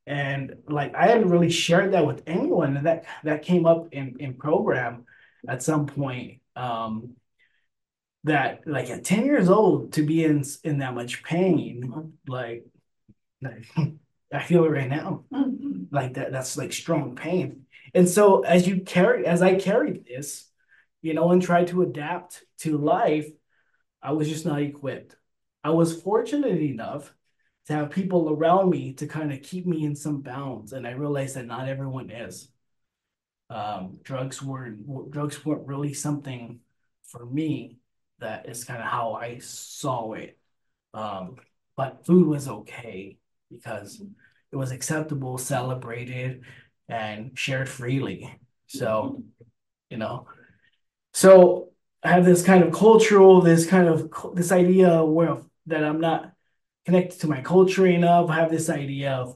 And 0.06 0.56
like 0.68 0.96
I 0.96 1.08
hadn't 1.08 1.30
really 1.30 1.50
shared 1.50 1.94
that 1.94 2.06
with 2.06 2.24
anyone. 2.27 2.77
And 2.77 2.86
that 2.88 3.06
that 3.24 3.44
came 3.44 3.65
up 3.65 3.89
in, 3.94 4.18
in 4.20 4.34
program 4.36 5.06
at 5.48 5.63
some 5.63 5.86
point. 5.86 6.39
Um 6.56 7.15
that 8.25 8.62
like 8.65 8.89
at 8.89 9.03
10 9.03 9.25
years 9.25 9.50
old 9.50 9.94
to 9.94 10.03
be 10.03 10.24
in 10.24 10.44
in 10.63 10.80
that 10.80 10.96
much 10.96 11.24
pain, 11.24 12.13
like, 12.27 12.65
like 13.42 13.65
I 14.34 14.44
feel 14.44 14.65
it 14.65 14.70
right 14.70 14.89
now. 14.89 15.25
Mm-hmm. 15.32 15.84
Like 15.92 16.15
that, 16.15 16.32
that's 16.32 16.58
like 16.58 16.74
strong 16.74 17.15
pain. 17.15 17.65
And 17.94 18.10
so 18.10 18.42
as 18.42 18.68
you 18.68 18.82
carry, 18.82 19.25
as 19.25 19.42
I 19.42 19.56
carried 19.56 20.06
this, 20.06 20.50
you 21.01 21.13
know, 21.13 21.32
and 21.32 21.42
tried 21.42 21.68
to 21.68 21.84
adapt 21.84 22.44
to 22.60 22.77
life, 22.77 23.27
I 24.01 24.13
was 24.13 24.27
just 24.27 24.46
not 24.46 24.62
equipped. 24.62 25.15
I 25.63 25.70
was 25.70 26.01
fortunate 26.01 26.62
enough 26.62 27.13
to 27.68 27.74
have 27.74 27.92
people 27.92 28.30
around 28.30 28.70
me 28.70 28.94
to 28.94 29.08
kind 29.08 29.32
of 29.32 29.42
keep 29.42 29.65
me 29.65 29.86
in 29.86 29.96
some 29.96 30.22
bounds. 30.22 30.74
And 30.74 30.86
I 30.86 30.92
realized 30.92 31.36
that 31.36 31.46
not 31.46 31.70
everyone 31.70 32.10
is. 32.10 32.50
Um, 33.50 34.00
drugs 34.03 34.42
weren't 34.42 35.12
drugs 35.12 35.46
weren't 35.46 35.68
really 35.68 35.94
something 35.94 36.60
for 37.03 37.25
me. 37.25 37.77
That 38.24 38.48
is 38.48 38.63
kind 38.63 38.82
of 38.82 38.88
how 38.88 39.13
I 39.13 39.39
saw 39.39 40.13
it. 40.13 40.39
Um, 40.94 41.36
but 41.75 42.06
food 42.06 42.25
was 42.25 42.48
okay 42.48 43.18
because 43.51 44.01
it 44.51 44.56
was 44.56 44.72
acceptable, 44.72 45.38
celebrated, 45.38 46.44
and 46.88 47.38
shared 47.38 47.68
freely. 47.68 48.39
So, 48.68 49.24
you 49.89 49.98
know, 49.98 50.27
so 51.13 51.70
I 52.01 52.12
have 52.12 52.24
this 52.24 52.44
kind 52.44 52.63
of 52.63 52.74
cultural, 52.74 53.42
this 53.42 53.65
kind 53.65 53.89
of 53.89 54.10
this 54.36 54.51
idea 54.51 55.03
where 55.03 55.38
that 55.68 55.84
I'm 55.84 56.00
not 56.00 56.32
connected 56.86 57.20
to 57.22 57.27
my 57.27 57.42
culture 57.42 57.86
enough. 57.86 58.30
I 58.30 58.36
have 58.36 58.51
this 58.51 58.70
idea 58.70 59.12
of 59.12 59.36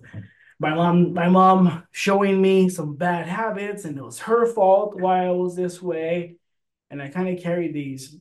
my 0.59 0.73
mom, 0.73 1.13
my 1.13 1.29
mom 1.29 1.83
showing 1.91 2.41
me 2.41 2.69
some 2.69 2.95
bad 2.95 3.27
habits, 3.27 3.85
and 3.85 3.97
it 3.97 4.03
was 4.03 4.19
her 4.19 4.45
fault 4.45 4.99
why 4.99 5.25
I 5.25 5.31
was 5.31 5.55
this 5.55 5.81
way. 5.81 6.37
And 6.89 7.01
I 7.01 7.09
kind 7.09 7.29
of 7.29 7.43
carried 7.43 7.73
these 7.73 8.17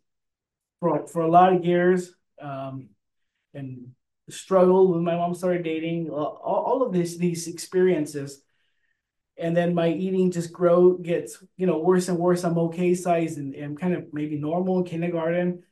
for 0.81 1.07
for 1.07 1.23
a 1.23 1.31
lot 1.31 1.53
of 1.53 1.65
years, 1.65 2.13
um, 2.41 2.89
and 3.55 3.93
struggled 4.29 4.91
when 4.93 5.05
my 5.05 5.17
mom 5.17 5.35
started 5.35 5.63
dating. 5.63 6.11
All, 6.11 6.41
all 6.45 6.83
of 6.83 6.93
this, 6.93 7.17
these 7.17 7.49
experiences, 7.49 8.43
and 9.39 9.57
then 9.57 9.75
my 9.75 9.89
eating 9.89 10.31
just 10.31 10.53
grow 10.53 10.95
gets 10.95 11.43
you 11.57 11.67
know 11.67 11.79
worse 11.79 12.09
and 12.09 12.19
worse. 12.19 12.45
I'm 12.45 12.59
okay 12.59 12.95
size 12.95 13.37
and, 13.37 13.55
and 13.55 13.79
kind 13.79 13.95
of 13.95 14.13
maybe 14.13 14.37
normal 14.37 14.79
in 14.79 14.85
kindergarten. 14.85 15.63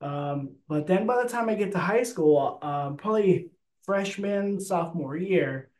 Um, 0.00 0.56
but 0.68 0.86
then 0.86 1.06
by 1.06 1.22
the 1.22 1.28
time 1.28 1.48
I 1.48 1.54
get 1.54 1.72
to 1.72 1.78
high 1.78 2.04
school, 2.04 2.58
um, 2.62 2.96
probably 2.96 3.50
freshman, 3.82 4.60
sophomore 4.60 5.16
year, 5.16 5.70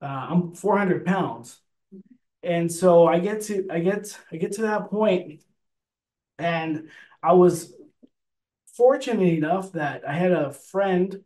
uh, 0.00 0.06
I'm 0.30 0.54
400 0.54 1.04
pounds. 1.04 1.60
And 2.42 2.72
so 2.72 3.06
I 3.06 3.20
get 3.20 3.42
to 3.42 3.68
I 3.70 3.80
get 3.80 4.18
I 4.32 4.36
get 4.36 4.52
to 4.52 4.62
that 4.62 4.90
point, 4.90 5.42
and 6.38 6.88
I 7.22 7.34
was 7.34 7.72
fortunate 8.76 9.34
enough 9.34 9.72
that 9.72 10.02
I 10.06 10.14
had 10.14 10.32
a 10.32 10.52
friend 10.52 11.22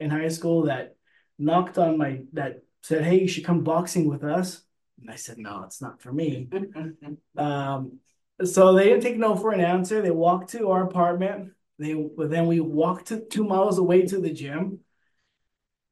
in 0.00 0.10
high 0.10 0.28
school 0.28 0.62
that 0.64 0.96
knocked 1.38 1.78
on 1.78 1.98
my 1.98 2.22
that 2.32 2.62
said, 2.82 3.04
"Hey, 3.04 3.20
you 3.20 3.28
should 3.28 3.44
come 3.44 3.64
boxing 3.64 4.08
with 4.08 4.24
us." 4.24 4.62
And 5.00 5.10
I 5.10 5.16
said, 5.16 5.38
"No, 5.38 5.62
it's 5.64 5.80
not 5.82 6.02
for 6.02 6.12
me." 6.12 6.48
um, 7.36 7.98
so 8.44 8.74
they 8.74 8.84
didn't 8.84 9.02
take 9.02 9.18
no 9.18 9.36
for 9.36 9.52
an 9.52 9.60
answer. 9.60 10.00
They 10.00 10.10
walked 10.10 10.50
to 10.50 10.70
our 10.70 10.84
apartment. 10.84 11.52
They 11.78 11.94
then 12.18 12.46
we 12.46 12.60
walked 12.60 13.08
to 13.08 13.20
two 13.20 13.44
miles 13.44 13.78
away 13.78 14.02
to 14.02 14.20
the 14.20 14.32
gym. 14.32 14.80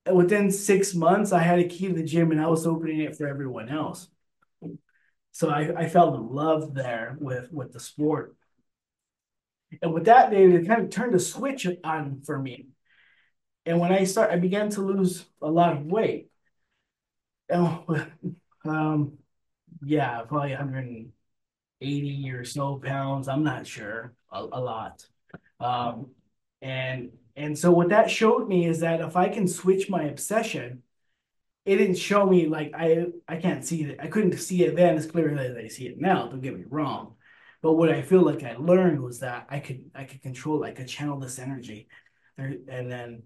And 0.04 0.16
within 0.16 0.52
six 0.52 0.94
months, 0.94 1.32
I 1.32 1.40
had 1.40 1.58
a 1.58 1.64
key 1.68 1.88
to 1.88 1.94
the 1.94 2.04
gym 2.04 2.30
and 2.30 2.40
I 2.40 2.46
was 2.46 2.66
opening 2.66 3.00
it 3.00 3.16
for 3.16 3.26
everyone 3.26 3.68
else. 3.68 4.08
So 5.32 5.50
I, 5.50 5.82
I 5.82 5.88
felt 5.88 6.14
in 6.14 6.28
love 6.28 6.74
there 6.74 7.16
with, 7.20 7.52
with 7.52 7.72
the 7.72 7.80
sport. 7.80 8.36
And 9.82 9.92
with 9.92 10.04
that, 10.06 10.30
they, 10.30 10.46
they 10.46 10.64
kind 10.64 10.82
of 10.82 10.90
turned 10.90 11.14
a 11.14 11.18
switch 11.20 11.66
on 11.84 12.22
for 12.24 12.38
me. 12.38 12.68
And 13.64 13.80
when 13.80 13.92
I 13.92 14.04
start, 14.04 14.30
I 14.30 14.36
began 14.36 14.70
to 14.70 14.80
lose 14.80 15.26
a 15.42 15.50
lot 15.50 15.76
of 15.76 15.86
weight. 15.86 16.30
Oh, 17.52 17.84
um, 18.64 19.18
yeah, 19.84 20.22
probably 20.22 20.50
180 20.50 22.30
or 22.30 22.44
so 22.44 22.76
pounds. 22.76 23.28
I'm 23.28 23.44
not 23.44 23.66
sure, 23.66 24.14
a, 24.30 24.40
a 24.40 24.60
lot. 24.60 25.06
Um, 25.60 26.10
and 26.62 27.12
and 27.36 27.58
so 27.58 27.70
what 27.70 27.90
that 27.90 28.10
showed 28.10 28.48
me 28.48 28.66
is 28.66 28.80
that 28.80 29.00
if 29.00 29.16
I 29.16 29.28
can 29.28 29.46
switch 29.48 29.90
my 29.90 30.04
obsession, 30.04 30.82
it 31.64 31.76
didn't 31.76 31.96
show 31.98 32.26
me 32.26 32.46
like 32.46 32.72
I 32.74 33.06
I 33.28 33.36
can't 33.38 33.64
see 33.64 33.84
it. 33.84 34.00
I 34.00 34.08
couldn't 34.08 34.38
see 34.38 34.64
it 34.64 34.76
then 34.76 34.96
as 34.96 35.06
clearly 35.06 35.46
as 35.46 35.56
I 35.56 35.68
see 35.68 35.86
it 35.88 36.00
now. 36.00 36.28
Don't 36.28 36.40
get 36.42 36.56
me 36.58 36.64
wrong. 36.68 37.15
But 37.66 37.72
what 37.78 37.90
I 37.90 38.00
feel 38.00 38.22
like 38.22 38.44
I 38.44 38.54
learned 38.56 39.02
was 39.02 39.18
that 39.20 39.48
I 39.50 39.58
could 39.58 39.90
I 39.92 40.04
could 40.04 40.22
control, 40.22 40.62
I 40.62 40.70
could 40.70 40.86
channel 40.86 41.18
this 41.18 41.40
energy, 41.40 41.88
there, 42.36 42.54
and 42.68 42.88
then 42.88 43.24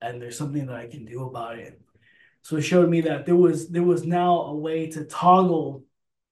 and 0.00 0.22
there's 0.22 0.38
something 0.38 0.66
that 0.66 0.76
I 0.76 0.86
can 0.86 1.04
do 1.04 1.24
about 1.26 1.58
it. 1.58 1.82
So 2.42 2.56
it 2.58 2.62
showed 2.62 2.88
me 2.88 3.00
that 3.00 3.26
there 3.26 3.34
was 3.34 3.70
there 3.70 3.82
was 3.82 4.04
now 4.04 4.42
a 4.42 4.54
way 4.54 4.86
to 4.92 5.04
toggle 5.04 5.84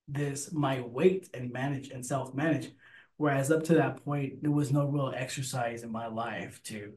this 0.06 0.52
my 0.52 0.80
weight 0.82 1.28
and 1.34 1.52
manage 1.52 1.90
and 1.90 2.06
self 2.06 2.32
manage 2.34 2.70
Whereas 3.16 3.50
up 3.50 3.64
to 3.64 3.74
that 3.74 4.04
point, 4.04 4.42
there 4.42 4.52
was 4.52 4.70
no 4.70 4.86
real 4.86 5.12
exercise 5.14 5.82
in 5.82 5.90
my 5.90 6.06
life 6.06 6.62
to 6.66 6.92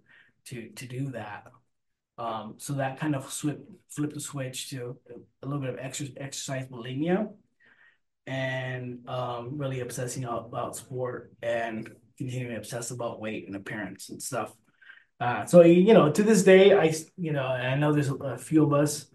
to 0.45 0.69
to 0.69 0.85
do 0.85 1.09
that. 1.13 1.51
Um, 2.19 2.55
so 2.59 2.73
that 2.73 2.99
kind 2.99 3.15
of 3.15 3.25
flip 3.25 3.67
flipped 3.89 4.13
the 4.13 4.19
switch 4.19 4.69
to 4.69 4.99
a 5.41 5.47
little 5.47 5.61
bit 5.61 5.71
of 5.71 5.79
exercise, 5.79 6.13
exercise 6.17 6.67
bulimia 6.67 7.33
and 8.27 9.07
um, 9.07 9.57
really 9.57 9.81
obsessing 9.81 10.23
about 10.23 10.75
sport 10.75 11.33
and 11.41 11.89
continuing 12.17 12.53
to 12.53 12.57
obsess 12.57 12.91
about 12.91 13.19
weight 13.19 13.47
and 13.47 13.55
appearance 13.55 14.09
and 14.09 14.21
stuff. 14.21 14.53
Uh, 15.19 15.45
so 15.45 15.61
you 15.61 15.93
know, 15.93 16.11
to 16.11 16.23
this 16.23 16.43
day, 16.43 16.77
I 16.77 16.93
you 17.17 17.31
know, 17.31 17.45
I 17.45 17.75
know 17.75 17.93
there's 17.93 18.09
a 18.09 18.37
few 18.37 18.63
of 18.63 18.73
us, 18.73 19.05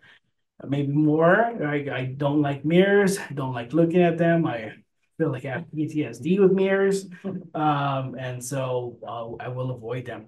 maybe 0.66 0.92
more. 0.92 1.36
I, 1.36 1.86
I 1.92 2.14
don't 2.16 2.42
like 2.42 2.64
mirrors. 2.64 3.18
I 3.18 3.32
don't 3.34 3.52
like 3.52 3.72
looking 3.72 4.02
at 4.02 4.18
them. 4.18 4.46
I 4.46 4.72
feel 5.18 5.30
like 5.32 5.44
I 5.44 5.52
have 5.52 5.64
PTSD 5.74 6.40
with 6.40 6.52
mirrors. 6.52 7.06
Um, 7.54 8.14
and 8.16 8.44
so 8.44 8.98
uh, 9.06 9.44
I 9.44 9.48
will 9.48 9.72
avoid 9.72 10.06
them. 10.06 10.26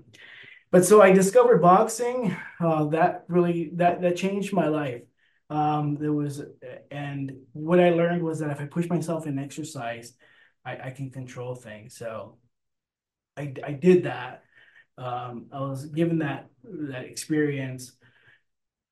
But 0.73 0.85
so 0.85 1.01
I 1.01 1.13
discovered 1.13 1.63
boxing. 1.63 2.37
Uh, 2.59 2.87
that 2.87 3.25
really 3.29 3.71
that 3.75 4.03
that 4.03 4.17
changed 4.17 4.53
my 4.53 4.69
life. 4.69 5.03
Um, 5.51 5.97
there 5.97 6.13
was, 6.13 6.43
and 6.91 7.33
what 7.53 7.81
I 7.81 7.91
learned 7.91 8.23
was 8.23 8.39
that 8.39 8.51
if 8.51 8.61
I 8.61 8.67
push 8.67 8.89
myself 8.89 9.27
in 9.27 9.39
exercise, 9.39 10.15
I, 10.65 10.77
I 10.77 10.91
can 10.91 11.11
control 11.11 11.55
things. 11.55 11.97
So 11.97 12.39
I, 13.37 13.53
I 13.65 13.73
did 13.73 14.05
that. 14.05 14.45
Um, 14.97 15.47
I 15.53 15.61
was 15.61 15.87
given 15.87 16.19
that 16.19 16.49
that 16.63 17.05
experience, 17.05 17.93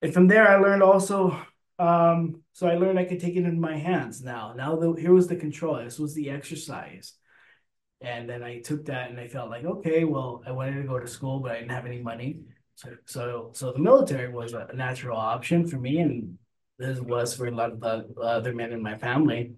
and 0.03 0.13
from 0.13 0.27
there 0.27 0.49
I 0.49 0.57
learned 0.57 0.83
also 0.83 1.39
um, 1.79 2.43
so 2.55 2.67
I 2.67 2.75
learned 2.75 2.99
I 2.99 3.05
could 3.05 3.21
take 3.21 3.37
it 3.37 3.45
in 3.45 3.61
my 3.61 3.77
hands 3.77 4.23
now. 4.23 4.53
Now 4.57 4.77
the, 4.77 4.93
here 4.95 5.13
was 5.13 5.29
the 5.29 5.37
control. 5.37 5.77
This 5.77 5.99
was 5.99 6.15
the 6.15 6.31
exercise. 6.31 7.15
And 8.01 8.29
then 8.29 8.43
I 8.43 8.61
took 8.61 8.87
that 8.87 9.11
and 9.11 9.19
I 9.19 9.29
felt 9.29 9.51
like, 9.51 9.65
okay, 9.65 10.05
well, 10.05 10.43
I 10.47 10.53
wanted 10.53 10.81
to 10.81 10.89
go 10.89 10.99
to 10.99 11.07
school, 11.07 11.41
but 11.41 11.53
I 11.53 11.57
didn't 11.57 11.71
have 11.73 11.87
any 11.87 12.01
money. 12.01 12.41
So 12.77 12.91
so 13.07 13.51
so 13.55 13.73
the 13.73 13.81
military 13.81 14.33
was 14.33 14.53
a 14.53 14.69
natural 14.73 15.19
option 15.19 15.67
for 15.67 15.79
me, 15.79 15.99
and 15.99 16.39
this 16.79 17.01
was 17.01 17.35
for 17.35 17.47
a 17.47 17.51
lot 17.51 17.73
of 17.73 17.81
the 17.81 18.21
other 18.21 18.55
men 18.55 18.73
in 18.73 18.83
my 18.83 18.97
family. 18.97 19.55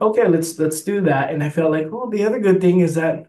Okay, 0.00 0.26
let's 0.26 0.58
let's 0.58 0.82
do 0.82 1.02
that. 1.02 1.30
And 1.30 1.42
I 1.42 1.50
felt 1.50 1.70
like, 1.70 1.90
well, 1.90 2.08
the 2.08 2.24
other 2.24 2.40
good 2.40 2.60
thing 2.60 2.80
is 2.80 2.94
that 2.94 3.26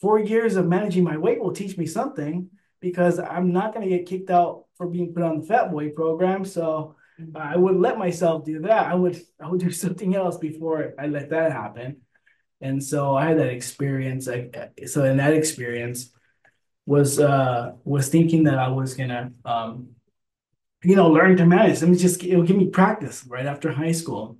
four 0.00 0.18
years 0.18 0.56
of 0.56 0.66
managing 0.66 1.04
my 1.04 1.16
weight 1.16 1.40
will 1.40 1.52
teach 1.52 1.76
me 1.76 1.86
something 1.86 2.50
because 2.80 3.18
I'm 3.18 3.52
not 3.52 3.74
going 3.74 3.88
to 3.88 3.96
get 3.96 4.06
kicked 4.06 4.30
out 4.30 4.64
for 4.76 4.86
being 4.86 5.12
put 5.12 5.22
on 5.22 5.40
the 5.40 5.46
fat 5.46 5.70
boy 5.70 5.90
program. 5.90 6.44
So 6.44 6.96
I 7.34 7.56
wouldn't 7.56 7.80
let 7.80 7.98
myself 7.98 8.44
do 8.44 8.60
that. 8.60 8.86
I 8.86 8.94
would 8.94 9.20
I 9.40 9.48
would 9.48 9.60
do 9.60 9.70
something 9.84 10.14
else 10.14 10.38
before 10.38 10.94
I 10.98 11.06
let 11.06 11.30
that 11.30 11.52
happen. 11.52 12.02
And 12.60 12.82
so 12.82 13.16
I 13.16 13.26
had 13.26 13.38
that 13.38 13.48
experience. 13.48 14.28
I, 14.28 14.50
so 14.86 15.04
in 15.04 15.18
that 15.18 15.34
experience 15.34 16.10
was 16.86 17.18
uh 17.18 17.72
was 17.84 18.08
thinking 18.08 18.44
that 18.44 18.58
I 18.58 18.68
was 18.68 18.94
gonna 18.94 19.32
um 19.44 19.93
you 20.84 20.96
know 20.96 21.08
learn 21.08 21.36
to 21.36 21.46
manage. 21.46 21.80
Let 21.80 21.90
me 21.90 21.96
just 21.96 22.22
it'll 22.24 22.44
give 22.44 22.56
me 22.56 22.68
practice 22.68 23.24
right 23.26 23.46
after 23.46 23.72
high 23.72 23.92
school. 23.92 24.38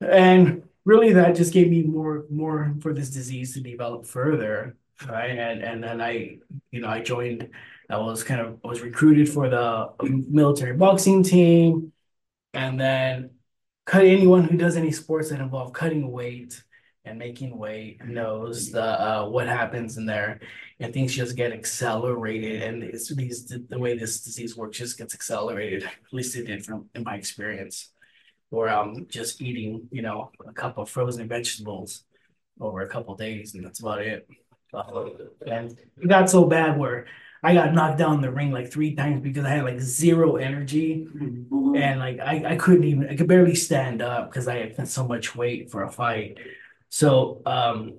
And 0.00 0.64
really 0.84 1.12
that 1.12 1.36
just 1.36 1.52
gave 1.52 1.70
me 1.70 1.82
more 1.82 2.26
more 2.30 2.74
for 2.80 2.92
this 2.92 3.10
disease 3.10 3.54
to 3.54 3.60
develop 3.60 4.06
further. 4.06 4.76
Right. 5.08 5.30
And 5.30 5.62
and 5.62 5.82
then 5.82 6.00
I, 6.00 6.38
you 6.70 6.80
know, 6.80 6.88
I 6.88 7.00
joined 7.00 7.50
I 7.90 7.98
was 7.98 8.24
kind 8.24 8.40
of 8.40 8.58
I 8.64 8.68
was 8.68 8.80
recruited 8.80 9.28
for 9.28 9.48
the 9.48 9.92
military 10.00 10.76
boxing 10.76 11.22
team, 11.22 11.92
and 12.54 12.80
then 12.80 13.30
cut 13.86 14.04
anyone 14.04 14.44
who 14.44 14.56
does 14.56 14.76
any 14.76 14.92
sports 14.92 15.30
that 15.30 15.40
involve 15.40 15.72
cutting 15.72 16.10
weight 16.10 16.62
and 17.04 17.18
making 17.18 17.56
weight 17.58 18.04
knows 18.04 18.70
the 18.70 18.82
uh, 18.82 19.26
what 19.28 19.46
happens 19.48 19.96
in 19.96 20.06
there, 20.06 20.40
and 20.80 20.92
things 20.94 21.14
just 21.14 21.36
get 21.36 21.52
accelerated. 21.52 22.62
And 22.62 22.82
it's 22.82 23.14
these 23.14 23.46
the 23.68 23.78
way 23.78 23.96
this 23.98 24.20
disease 24.20 24.56
works 24.56 24.78
just 24.78 24.98
gets 24.98 25.14
accelerated. 25.14 25.84
At 25.84 25.92
least 26.12 26.36
it 26.36 26.46
did 26.46 26.64
from 26.64 26.88
in 26.94 27.02
my 27.04 27.16
experience, 27.16 27.90
or 28.50 28.68
I'm 28.68 29.06
just 29.08 29.42
eating 29.42 29.88
you 29.90 30.02
know 30.02 30.30
a 30.46 30.52
cup 30.52 30.78
of 30.78 30.90
frozen 30.90 31.28
vegetables 31.28 32.04
over 32.60 32.82
a 32.82 32.88
couple 32.88 33.14
days, 33.16 33.54
and 33.54 33.64
that's 33.64 33.80
about 33.80 34.00
it. 34.02 34.28
And 35.46 35.76
it 36.00 36.08
got 36.08 36.30
so 36.30 36.44
bad 36.44 36.78
where 36.78 37.06
I 37.42 37.54
got 37.54 37.74
knocked 37.74 37.98
down 37.98 38.20
the 38.20 38.30
ring 38.30 38.52
like 38.52 38.70
three 38.72 38.94
times 38.94 39.20
because 39.22 39.44
I 39.44 39.50
had 39.50 39.64
like 39.64 39.80
zero 39.80 40.36
energy 40.36 41.06
Mhm. 41.14 41.76
and 41.78 41.98
like 42.00 42.20
I, 42.20 42.52
I 42.52 42.56
couldn't 42.56 42.84
even 42.84 43.08
I 43.08 43.16
could 43.16 43.28
barely 43.28 43.54
stand 43.54 44.00
up 44.02 44.30
because 44.30 44.48
I 44.48 44.72
had 44.76 44.88
so 44.88 45.06
much 45.06 45.34
weight 45.34 45.70
for 45.70 45.82
a 45.82 45.90
fight. 45.90 46.38
So 46.92 47.40
um 47.46 47.94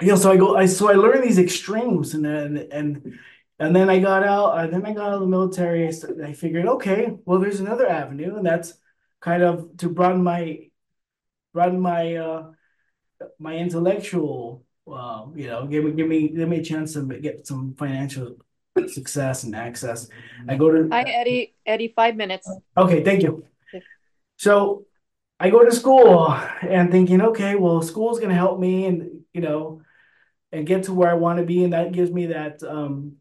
you 0.00 0.08
know, 0.08 0.16
so 0.16 0.30
I 0.30 0.36
go 0.36 0.56
I 0.56 0.66
so 0.66 0.88
I 0.88 0.94
learned 0.94 1.24
these 1.24 1.38
extremes 1.38 2.14
and 2.14 2.24
then 2.24 2.68
and 2.70 3.18
and 3.58 3.74
then 3.74 3.90
I 3.90 3.98
got 3.98 4.22
out 4.22 4.58
and 4.58 4.72
then 4.72 4.86
I 4.86 4.92
got 4.94 5.08
out 5.08 5.14
of 5.14 5.20
the 5.20 5.26
military. 5.26 5.88
I, 5.88 5.90
st- 5.90 6.20
I 6.20 6.32
figured, 6.32 6.66
okay, 6.66 7.18
well 7.24 7.40
there's 7.40 7.58
another 7.58 7.88
avenue, 7.88 8.36
and 8.36 8.46
that's 8.46 8.74
kind 9.20 9.42
of 9.42 9.76
to 9.78 9.88
broaden 9.88 10.22
my 10.22 10.68
broaden 11.52 11.80
my 11.80 12.14
uh 12.14 12.52
my 13.38 13.56
intellectual 13.56 14.62
uh, 14.86 15.26
you 15.34 15.48
know, 15.48 15.66
give 15.66 15.82
me 15.82 15.90
give 15.92 16.06
me 16.06 16.28
give 16.28 16.48
me 16.48 16.60
a 16.60 16.62
chance 16.62 16.92
to 16.92 17.02
get 17.18 17.44
some 17.44 17.74
financial 17.74 18.36
success 18.86 19.42
and 19.42 19.56
access. 19.56 20.08
I 20.48 20.54
go 20.54 20.70
to 20.70 20.88
Hi, 20.92 21.02
Eddie. 21.02 21.56
Eddie, 21.66 21.92
five 21.96 22.14
minutes. 22.14 22.48
Okay, 22.76 23.02
thank 23.02 23.22
you. 23.22 23.44
So 24.36 24.86
I 25.38 25.50
go 25.50 25.64
to 25.64 25.72
school 25.72 26.30
and 26.62 26.90
thinking, 26.90 27.20
okay, 27.20 27.54
well, 27.54 27.82
school's 27.82 28.20
gonna 28.20 28.34
help 28.34 28.58
me 28.58 28.86
and 28.86 29.22
you 29.32 29.40
know, 29.42 29.82
and 30.52 30.66
get 30.66 30.84
to 30.84 30.94
where 30.94 31.10
I 31.10 31.14
want 31.14 31.38
to 31.38 31.44
be, 31.44 31.62
and 31.64 31.72
that 31.72 31.92
gives 31.92 32.10
me 32.10 32.26
that 32.26 32.62
um 32.62 33.16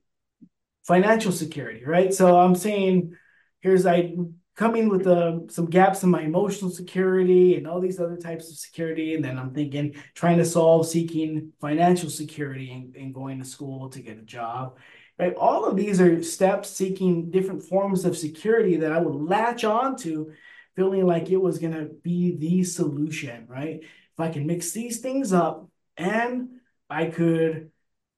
financial 0.85 1.31
security, 1.31 1.83
right? 1.83 2.13
So 2.13 2.39
I'm 2.39 2.55
saying, 2.55 3.15
here's 3.61 3.85
I 3.85 4.15
coming 4.55 4.87
with 4.87 5.05
uh, 5.05 5.39
some 5.49 5.65
gaps 5.65 6.03
in 6.03 6.09
my 6.09 6.21
emotional 6.21 6.71
security 6.71 7.57
and 7.57 7.67
all 7.67 7.81
these 7.81 7.99
other 7.99 8.15
types 8.15 8.49
of 8.49 8.57
security, 8.57 9.15
and 9.15 9.23
then 9.23 9.37
I'm 9.37 9.53
thinking 9.53 9.95
trying 10.13 10.37
to 10.37 10.45
solve 10.45 10.87
seeking 10.87 11.51
financial 11.59 12.09
security 12.09 12.71
and, 12.71 12.95
and 12.95 13.13
going 13.13 13.39
to 13.39 13.45
school 13.45 13.89
to 13.89 14.01
get 14.01 14.17
a 14.17 14.21
job. 14.21 14.77
Right, 15.19 15.33
all 15.35 15.65
of 15.65 15.77
these 15.77 16.01
are 16.01 16.21
steps 16.23 16.69
seeking 16.69 17.31
different 17.31 17.63
forms 17.63 18.03
of 18.05 18.17
security 18.17 18.77
that 18.77 18.91
I 18.91 18.99
would 18.99 19.15
latch 19.15 19.63
on 19.63 19.95
to, 19.97 20.31
feeling 20.75 21.05
like 21.05 21.29
it 21.29 21.37
was 21.41 21.59
gonna 21.59 21.85
be 21.85 22.35
the 22.37 22.63
solution, 22.63 23.47
right? 23.47 23.81
If 23.81 24.19
I 24.19 24.29
can 24.29 24.45
mix 24.45 24.71
these 24.71 24.99
things 24.99 25.33
up 25.33 25.69
and 25.97 26.49
I 26.89 27.07
could 27.07 27.71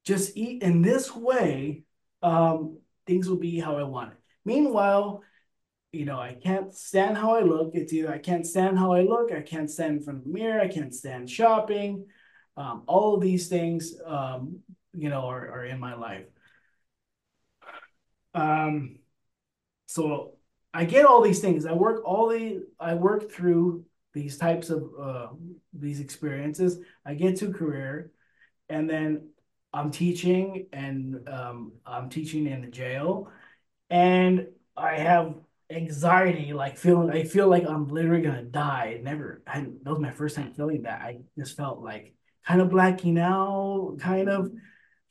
just 0.06 0.36
eat 0.38 0.64
in 0.64 0.82
this 0.82 1.16
way, 1.16 1.84
um, 2.22 2.80
things 3.06 3.30
will 3.30 3.38
be 3.38 3.60
how 3.60 3.78
I 3.78 3.84
want 3.84 4.14
it. 4.14 4.18
Meanwhile, 4.46 5.24
you 5.92 6.06
know, 6.06 6.20
I 6.20 6.34
can't 6.34 6.74
stand 6.74 7.18
how 7.18 7.36
I 7.36 7.42
look. 7.42 7.72
It's 7.74 7.94
either 7.94 8.12
I 8.12 8.18
can't 8.18 8.46
stand 8.46 8.78
how 8.78 8.94
I 8.94 9.02
look, 9.02 9.32
I 9.32 9.42
can't 9.42 9.70
stand 9.70 9.98
in 9.98 10.04
front 10.04 10.20
of 10.20 10.26
the 10.26 10.32
mirror, 10.32 10.62
I 10.62 10.68
can't 10.68 10.94
stand 10.94 11.30
shopping. 11.30 12.06
Um, 12.56 12.84
all 12.88 13.16
of 13.16 13.22
these 13.22 13.48
things, 13.48 13.94
um, 14.06 14.60
you 14.94 15.10
know, 15.10 15.28
are, 15.28 15.50
are 15.52 15.66
in 15.66 15.80
my 15.80 15.94
life. 15.94 16.26
Um, 18.34 19.00
so 19.88 20.34
I 20.74 20.86
get 20.86 21.06
all 21.06 21.22
these 21.22 21.40
things. 21.40 21.66
I 21.66 21.74
work 21.74 22.04
all 22.06 22.30
the 22.30 22.64
I 22.80 22.94
work 22.94 23.32
through 23.32 23.86
these 24.14 24.38
types 24.38 24.70
of 24.70 24.90
uh, 25.00 25.28
these 25.74 26.00
experiences. 26.00 26.80
I 27.06 27.14
get 27.14 27.38
to 27.38 27.52
career, 27.54 28.12
and 28.70 28.90
then 28.90 29.30
I'm 29.74 29.92
teaching, 29.92 30.68
and 30.74 31.28
um, 31.30 31.74
I'm 31.86 32.10
teaching 32.10 32.48
in 32.48 32.62
the 32.62 32.68
jail, 32.68 33.32
and 33.90 34.48
I 34.76 34.96
have 34.96 35.36
anxiety, 35.70 36.54
like 36.54 36.78
feeling. 36.78 37.12
I 37.12 37.24
feel 37.24 37.48
like 37.48 37.66
I'm 37.68 37.88
literally 37.88 38.22
gonna 38.22 38.44
die. 38.44 39.00
Never. 39.04 39.44
I, 39.48 39.62
that 39.62 39.90
was 39.90 40.00
my 40.00 40.12
first 40.12 40.36
time 40.36 40.54
feeling 40.54 40.84
that. 40.84 41.02
I 41.02 41.20
just 41.38 41.58
felt 41.58 41.82
like 41.82 42.14
kind 42.46 42.62
of 42.62 42.70
blacking 42.70 43.20
out, 43.20 43.98
kind 44.00 44.30
of 44.30 44.52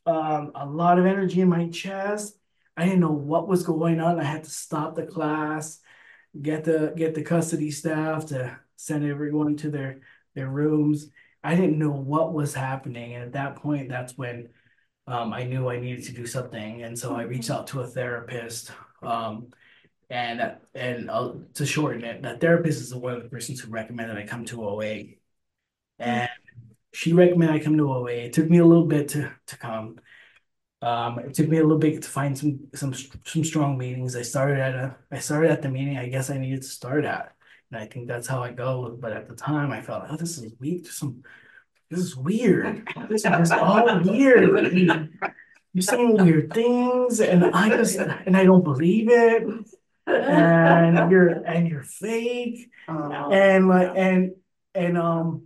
um, 0.07 0.53
a 0.55 0.67
lot 0.67 0.99
of 0.99 1.07
energy 1.07 1.41
in 1.41 1.49
my 1.49 1.69
chest. 1.69 2.39
I 2.76 2.85
didn't 2.85 3.00
know 3.00 3.12
what 3.12 3.49
was 3.49 3.62
going 3.62 4.00
on. 4.00 4.21
I 4.21 4.25
had 4.25 4.45
to 4.45 4.50
stop 4.50 4.95
the 4.95 5.06
class, 5.06 5.80
get 6.40 6.64
the 6.64 6.92
get 6.97 7.14
the 7.14 7.23
custody 7.23 7.71
staff 7.71 8.26
to 8.26 8.59
send 8.76 9.04
everyone 9.04 9.56
to 9.59 9.71
their 9.71 10.00
their 10.35 10.49
rooms. 10.49 11.11
I 11.42 11.54
didn't 11.54 11.78
know 11.78 11.90
what 11.90 12.35
was 12.35 12.54
happening, 12.54 13.14
and 13.14 13.25
at 13.25 13.33
that 13.33 13.56
point, 13.56 13.88
that's 13.88 14.18
when 14.18 14.49
um, 15.06 15.33
I 15.33 15.45
knew 15.45 15.68
I 15.68 15.78
needed 15.80 16.04
to 16.06 16.12
do 16.12 16.26
something, 16.26 16.83
and 16.83 16.99
so 16.99 17.14
I 17.14 17.23
reached 17.23 17.50
out 17.50 17.68
to 17.68 17.80
a 17.80 17.87
therapist. 17.87 18.73
Um, 19.02 19.49
and 20.10 20.56
and 20.75 21.10
uh, 21.10 21.34
to 21.54 21.67
shorten 21.67 22.04
it, 22.04 22.23
that 22.23 22.41
therapist 22.41 22.80
is 22.80 22.95
one 22.95 23.15
of 23.15 23.23
the 23.23 23.28
persons 23.28 23.60
who 23.60 23.71
recommended 23.71 24.17
I 24.17 24.26
come 24.26 24.45
to 24.47 24.65
OA, 24.65 25.04
and 25.99 26.28
she 26.93 27.12
recommended 27.12 27.60
I 27.60 27.65
come 27.65 27.76
to 27.78 27.93
OA. 27.93 28.12
It 28.12 28.32
took 28.32 28.49
me 28.49 28.58
a 28.58 28.65
little 28.65 28.86
bit 28.86 29.08
to 29.10 29.32
to 29.47 29.58
come. 29.58 29.99
Um, 30.82 31.19
it 31.21 31.34
took 31.34 31.49
me 31.49 31.56
a 31.58 31.62
little 31.62 31.78
bit 31.78 32.02
to 32.02 32.08
find 32.08 32.36
some 32.36 32.60
some 32.75 32.93
some 33.25 33.45
strong 33.45 33.78
meetings. 33.78 34.15
I 34.15 34.23
started 34.23 34.58
at 34.58 34.75
a 34.75 34.97
I 35.10 35.19
started 35.19 35.50
at 35.50 35.62
the 35.62 35.69
meeting 35.71 35.97
I 35.97 36.08
guess 36.08 36.30
I 36.30 36.39
needed 36.39 36.62
to 36.62 36.69
start 36.69 37.04
at, 37.04 37.32
and 37.71 37.80
I 37.80 37.86
think 37.86 38.08
that's 38.08 38.26
how 38.28 38.43
I 38.43 38.52
go. 38.52 38.97
But 39.00 39.12
at 39.12 39.28
the 39.28 39.34
time, 39.34 39.73
I 39.73 39.80
felt 39.80 40.04
oh 40.10 40.17
this 40.17 40.39
is 40.39 40.52
weak. 40.60 40.86
Some 40.89 41.23
this 41.91 42.00
is 42.00 42.17
weird. 42.17 42.86
This 43.08 43.25
is 43.25 43.50
all 43.52 44.00
weird. 44.04 45.10
You're 45.73 45.82
saying 45.82 46.17
weird 46.23 46.52
things, 46.52 47.21
and 47.21 47.45
I 47.45 47.69
just 47.71 47.97
and 47.99 48.36
I 48.36 48.45
don't 48.45 48.65
believe 48.65 49.08
it. 49.10 49.45
And 50.06 51.10
you're 51.10 51.28
and 51.28 51.69
you're 51.69 51.82
fake, 51.82 52.71
Oh. 52.89 53.30
and 53.32 53.67
like 53.69 53.93
and 53.97 54.32
and 54.75 54.97
um 54.99 55.46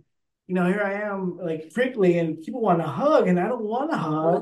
you 0.51 0.55
know 0.55 0.65
here 0.65 0.83
I 0.83 0.95
am 1.03 1.37
like 1.37 1.73
prickly 1.73 2.19
and 2.19 2.41
people 2.41 2.59
want 2.59 2.79
to 2.79 2.85
hug 2.85 3.29
and 3.29 3.39
I 3.39 3.47
don't 3.47 3.63
want 3.63 3.89
to 3.91 3.97
hug. 3.97 4.41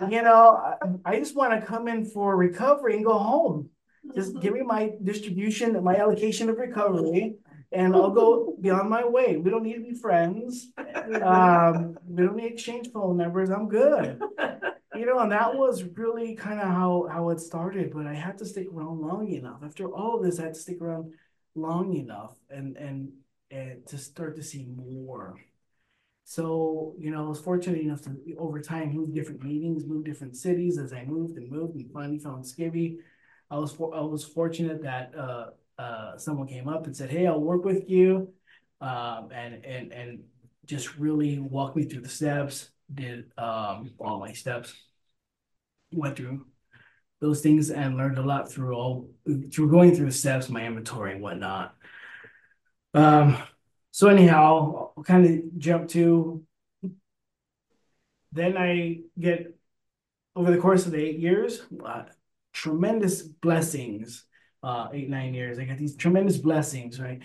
You 0.10 0.22
know 0.22 0.56
I, 1.04 1.10
I 1.12 1.18
just 1.18 1.36
want 1.36 1.52
to 1.60 1.66
come 1.66 1.88
in 1.88 2.06
for 2.06 2.34
recovery 2.34 2.96
and 2.96 3.04
go 3.04 3.18
home. 3.18 3.68
Just 4.14 4.40
give 4.40 4.54
me 4.54 4.62
my 4.62 4.92
distribution 5.04 5.84
my 5.84 5.96
allocation 5.96 6.48
of 6.48 6.56
recovery 6.56 7.34
and 7.70 7.94
I'll 7.94 8.12
go 8.22 8.56
be 8.58 8.70
on 8.70 8.88
my 8.88 9.04
way. 9.04 9.36
We 9.36 9.50
don't 9.50 9.62
need 9.62 9.74
to 9.74 9.82
be 9.90 9.92
friends. 9.92 10.68
Um 11.22 11.98
we 12.06 12.22
don't 12.24 12.36
need 12.36 12.48
to 12.48 12.54
exchange 12.54 12.88
phone 12.94 13.18
numbers. 13.18 13.50
I'm 13.50 13.68
good. 13.68 14.18
You 14.94 15.04
know 15.04 15.18
and 15.18 15.32
that 15.32 15.54
was 15.54 15.84
really 15.84 16.34
kind 16.34 16.60
of 16.60 16.68
how 16.68 17.08
how 17.12 17.28
it 17.28 17.40
started 17.40 17.92
but 17.92 18.06
I 18.06 18.14
had 18.14 18.38
to 18.38 18.46
stick 18.46 18.68
around 18.72 19.02
long 19.02 19.28
enough. 19.30 19.60
After 19.62 19.84
all 19.92 20.16
of 20.16 20.24
this 20.24 20.38
I 20.40 20.44
had 20.44 20.54
to 20.54 20.60
stick 20.60 20.80
around 20.80 21.12
long 21.54 21.92
enough 21.92 22.34
and 22.48 22.78
and 22.78 23.12
and 23.50 23.86
to 23.86 23.98
start 23.98 24.36
to 24.36 24.42
see 24.42 24.66
more. 24.66 25.36
So, 26.24 26.94
you 26.98 27.10
know, 27.10 27.24
I 27.24 27.28
was 27.28 27.40
fortunate 27.40 27.80
enough 27.80 28.02
to 28.02 28.16
over 28.38 28.60
time 28.60 28.92
move 28.92 29.14
different 29.14 29.44
meetings, 29.44 29.84
move 29.86 30.04
different 30.04 30.36
cities 30.36 30.76
as 30.78 30.92
I 30.92 31.04
moved 31.04 31.36
and 31.36 31.50
moved 31.50 31.76
and 31.76 31.90
finally 31.92 32.18
found 32.18 32.44
Skibby. 32.44 32.98
I 33.50 33.58
was 33.58 33.72
for, 33.72 33.94
I 33.94 34.00
was 34.00 34.24
fortunate 34.24 34.82
that 34.82 35.14
uh 35.16 35.50
uh 35.78 36.16
someone 36.18 36.48
came 36.48 36.68
up 36.68 36.86
and 36.86 36.96
said, 36.96 37.10
Hey, 37.10 37.26
I'll 37.28 37.40
work 37.40 37.64
with 37.64 37.88
you. 37.88 38.32
Um 38.80 39.28
and 39.32 39.64
and 39.64 39.92
and 39.92 40.24
just 40.64 40.96
really 40.98 41.38
walked 41.38 41.76
me 41.76 41.84
through 41.84 42.02
the 42.02 42.08
steps, 42.08 42.70
did 42.92 43.30
um 43.38 43.92
all 44.00 44.18
my 44.18 44.32
steps, 44.32 44.74
went 45.92 46.16
through 46.16 46.44
those 47.20 47.40
things 47.40 47.70
and 47.70 47.96
learned 47.96 48.18
a 48.18 48.22
lot 48.22 48.50
through 48.50 48.74
all 48.74 49.08
through 49.52 49.70
going 49.70 49.94
through 49.94 50.06
the 50.06 50.12
steps, 50.12 50.48
my 50.48 50.66
inventory 50.66 51.12
and 51.12 51.22
whatnot. 51.22 51.75
Um, 52.96 53.36
so 53.90 54.08
anyhow, 54.08 54.92
I'll 54.96 55.04
kind 55.04 55.26
of 55.26 55.58
jump 55.58 55.88
to 55.90 56.42
then 58.32 58.56
I 58.56 59.00
get 59.18 59.54
over 60.34 60.50
the 60.50 60.58
course 60.58 60.86
of 60.86 60.92
the 60.92 61.02
eight 61.02 61.18
years, 61.18 61.62
uh, 61.84 62.04
tremendous 62.52 63.22
blessings. 63.22 64.24
Uh, 64.62 64.88
eight 64.92 65.08
nine 65.08 65.32
years, 65.32 65.58
I 65.58 65.64
got 65.64 65.78
these 65.78 65.94
tremendous 65.94 66.38
blessings, 66.38 66.98
right, 66.98 67.20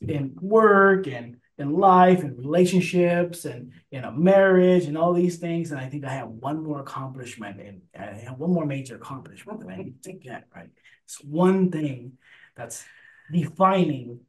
in 0.00 0.34
work 0.40 1.06
and 1.06 1.36
in 1.58 1.74
life 1.74 2.24
and 2.24 2.36
relationships 2.38 3.44
and 3.44 3.72
in 3.92 4.04
a 4.04 4.10
marriage 4.10 4.86
and 4.86 4.98
all 4.98 5.12
these 5.12 5.36
things. 5.36 5.70
And 5.70 5.80
I 5.80 5.88
think 5.88 6.04
I 6.04 6.12
have 6.12 6.28
one 6.28 6.64
more 6.64 6.80
accomplishment 6.80 7.60
and 7.60 7.82
I 7.96 8.18
have 8.24 8.38
one 8.38 8.52
more 8.52 8.66
major 8.66 8.96
accomplishment 8.96 9.60
that 9.60 9.68
I 9.68 9.76
need 9.76 10.02
to 10.04 10.12
get, 10.12 10.44
right? 10.56 10.70
It's 11.04 11.22
one 11.22 11.70
thing 11.70 12.12
that's 12.56 12.84
defining. 13.30 14.20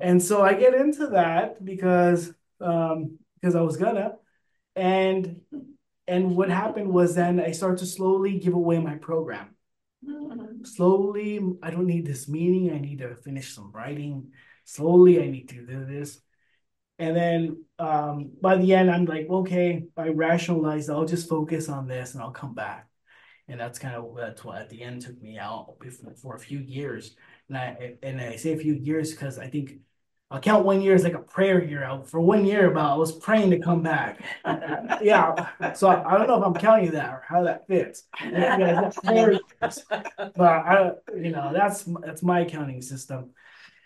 And 0.00 0.22
so 0.22 0.42
I 0.42 0.54
get 0.54 0.74
into 0.74 1.08
that 1.08 1.64
because 1.64 2.32
um 2.60 3.18
because 3.40 3.56
I 3.56 3.60
was 3.60 3.76
gonna 3.76 4.16
and 4.76 5.40
and 6.06 6.36
what 6.36 6.50
happened 6.50 6.92
was 6.92 7.14
then 7.14 7.40
I 7.40 7.52
started 7.52 7.78
to 7.78 7.86
slowly 7.86 8.38
give 8.38 8.54
away 8.54 8.78
my 8.78 8.96
program. 8.96 9.54
Slowly, 10.64 11.40
I 11.62 11.70
don't 11.70 11.86
need 11.86 12.06
this 12.06 12.28
meeting. 12.28 12.72
I 12.72 12.78
need 12.78 12.98
to 12.98 13.14
finish 13.16 13.54
some 13.54 13.70
writing. 13.72 14.32
Slowly, 14.64 15.22
I 15.22 15.28
need 15.28 15.48
to 15.50 15.64
do 15.66 15.84
this. 15.84 16.20
And 16.98 17.16
then 17.16 17.64
um, 17.78 18.32
by 18.40 18.56
the 18.56 18.74
end, 18.74 18.90
I'm 18.90 19.06
like, 19.06 19.28
okay, 19.28 19.84
I 19.96 20.08
rationalized, 20.08 20.90
I'll 20.90 21.04
just 21.04 21.28
focus 21.28 21.68
on 21.68 21.86
this 21.86 22.14
and 22.14 22.22
I'll 22.22 22.30
come 22.30 22.54
back. 22.54 22.88
And 23.48 23.58
that's 23.58 23.78
kind 23.78 23.96
of 23.96 24.14
that's 24.16 24.44
what 24.44 24.60
at 24.60 24.70
the 24.70 24.82
end 24.82 25.02
took 25.02 25.20
me 25.20 25.38
out 25.38 25.78
before, 25.80 26.14
for 26.14 26.36
a 26.36 26.40
few 26.40 26.58
years. 26.58 27.16
And 27.48 27.58
I 27.58 27.94
and 28.02 28.20
I 28.20 28.36
say 28.36 28.52
a 28.52 28.58
few 28.58 28.74
years 28.74 29.10
because 29.12 29.38
I 29.38 29.48
think 29.48 29.80
I'll 30.30 30.40
count 30.40 30.64
one 30.64 30.80
year 30.80 30.94
as 30.94 31.04
like 31.04 31.14
a 31.14 31.18
prayer 31.18 31.62
year. 31.62 31.84
I, 31.84 32.02
for 32.02 32.18
one 32.20 32.46
year, 32.46 32.70
about 32.70 32.92
I 32.92 32.96
was 32.96 33.12
praying 33.12 33.50
to 33.50 33.58
come 33.58 33.82
back. 33.82 34.24
yeah, 35.02 35.48
so 35.74 35.88
I, 35.88 36.14
I 36.14 36.18
don't 36.18 36.26
know 36.26 36.38
if 36.38 36.46
I'm 36.46 36.54
counting 36.54 36.90
that 36.92 37.10
or 37.10 37.22
how 37.28 37.42
that 37.44 37.66
fits. 37.66 38.04
Yeah, 38.22 38.56
that's 38.80 38.98
prayer 39.04 39.32
years. 39.32 39.84
But 39.90 40.40
I, 40.40 40.92
you 41.14 41.32
know, 41.32 41.52
that's 41.52 41.84
that's 42.02 42.22
my 42.22 42.44
counting 42.46 42.80
system. 42.80 43.30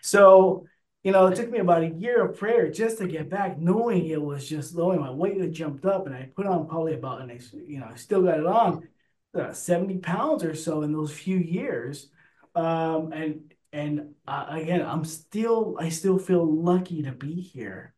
So 0.01 0.65
you 1.03 1.11
know, 1.11 1.27
it 1.27 1.35
took 1.35 1.49
me 1.49 1.59
about 1.59 1.83
a 1.83 1.89
year 1.89 2.25
of 2.25 2.37
prayer 2.37 2.69
just 2.69 2.97
to 2.97 3.07
get 3.07 3.29
back, 3.29 3.57
knowing 3.57 4.07
it 4.07 4.21
was 4.21 4.47
just 4.47 4.75
knowing 4.75 4.99
my 4.99 5.11
weight 5.11 5.39
had 5.39 5.53
jumped 5.53 5.85
up, 5.85 6.05
and 6.05 6.15
I 6.15 6.29
put 6.35 6.45
on 6.45 6.67
probably 6.67 6.95
about, 6.95 7.21
and 7.21 7.31
I, 7.31 7.39
you 7.65 7.79
know, 7.79 7.87
I 7.91 7.95
still 7.95 8.23
got 8.23 8.39
it 8.39 8.45
on 8.45 8.87
uh, 9.33 9.53
70 9.53 9.99
pounds 9.99 10.43
or 10.43 10.55
so 10.55 10.81
in 10.81 10.91
those 10.91 11.13
few 11.13 11.37
years. 11.37 12.09
Um, 12.57 13.13
and 13.13 13.53
and 13.71 14.15
uh, 14.27 14.45
again, 14.49 14.81
I'm 14.81 15.05
still, 15.05 15.77
I 15.79 15.89
still 15.89 16.17
feel 16.17 16.45
lucky 16.45 17.03
to 17.03 17.11
be 17.11 17.35
here. 17.41 17.93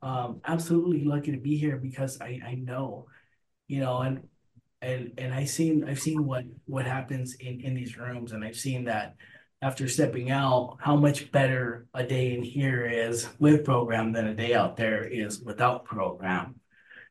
Um, 0.00 0.40
absolutely 0.46 1.04
lucky 1.04 1.32
to 1.32 1.38
be 1.38 1.58
here 1.58 1.76
because 1.76 2.20
I 2.20 2.40
I 2.44 2.54
know, 2.54 3.06
you 3.66 3.80
know, 3.80 3.98
and 3.98 4.28
and 4.80 5.12
and 5.18 5.34
I 5.34 5.44
seen 5.44 5.84
I've 5.84 6.00
seen 6.00 6.24
what 6.24 6.44
what 6.66 6.86
happens 6.86 7.34
in 7.34 7.60
in 7.60 7.74
these 7.74 7.98
rooms, 7.98 8.32
and 8.32 8.44
I've 8.44 8.56
seen 8.56 8.84
that 8.84 9.16
after 9.60 9.88
stepping 9.88 10.30
out, 10.30 10.78
how 10.80 10.96
much 10.96 11.32
better 11.32 11.86
a 11.92 12.04
day 12.04 12.34
in 12.34 12.42
here 12.42 12.86
is 12.86 13.28
with 13.40 13.64
program 13.64 14.12
than 14.12 14.28
a 14.28 14.34
day 14.34 14.54
out 14.54 14.76
there 14.76 15.02
is 15.04 15.40
without 15.40 15.84
program. 15.84 16.60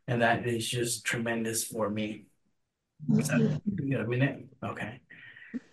And 0.08 0.22
that 0.22 0.48
is 0.48 0.68
just 0.68 1.06
tremendous 1.06 1.66
for 1.66 1.90
me. 1.90 2.26
Is 3.18 3.28
that, 3.28 3.62
you 3.84 3.92
got 3.92 4.06
a 4.06 4.08
minute? 4.08 4.46
Okay. 4.64 5.02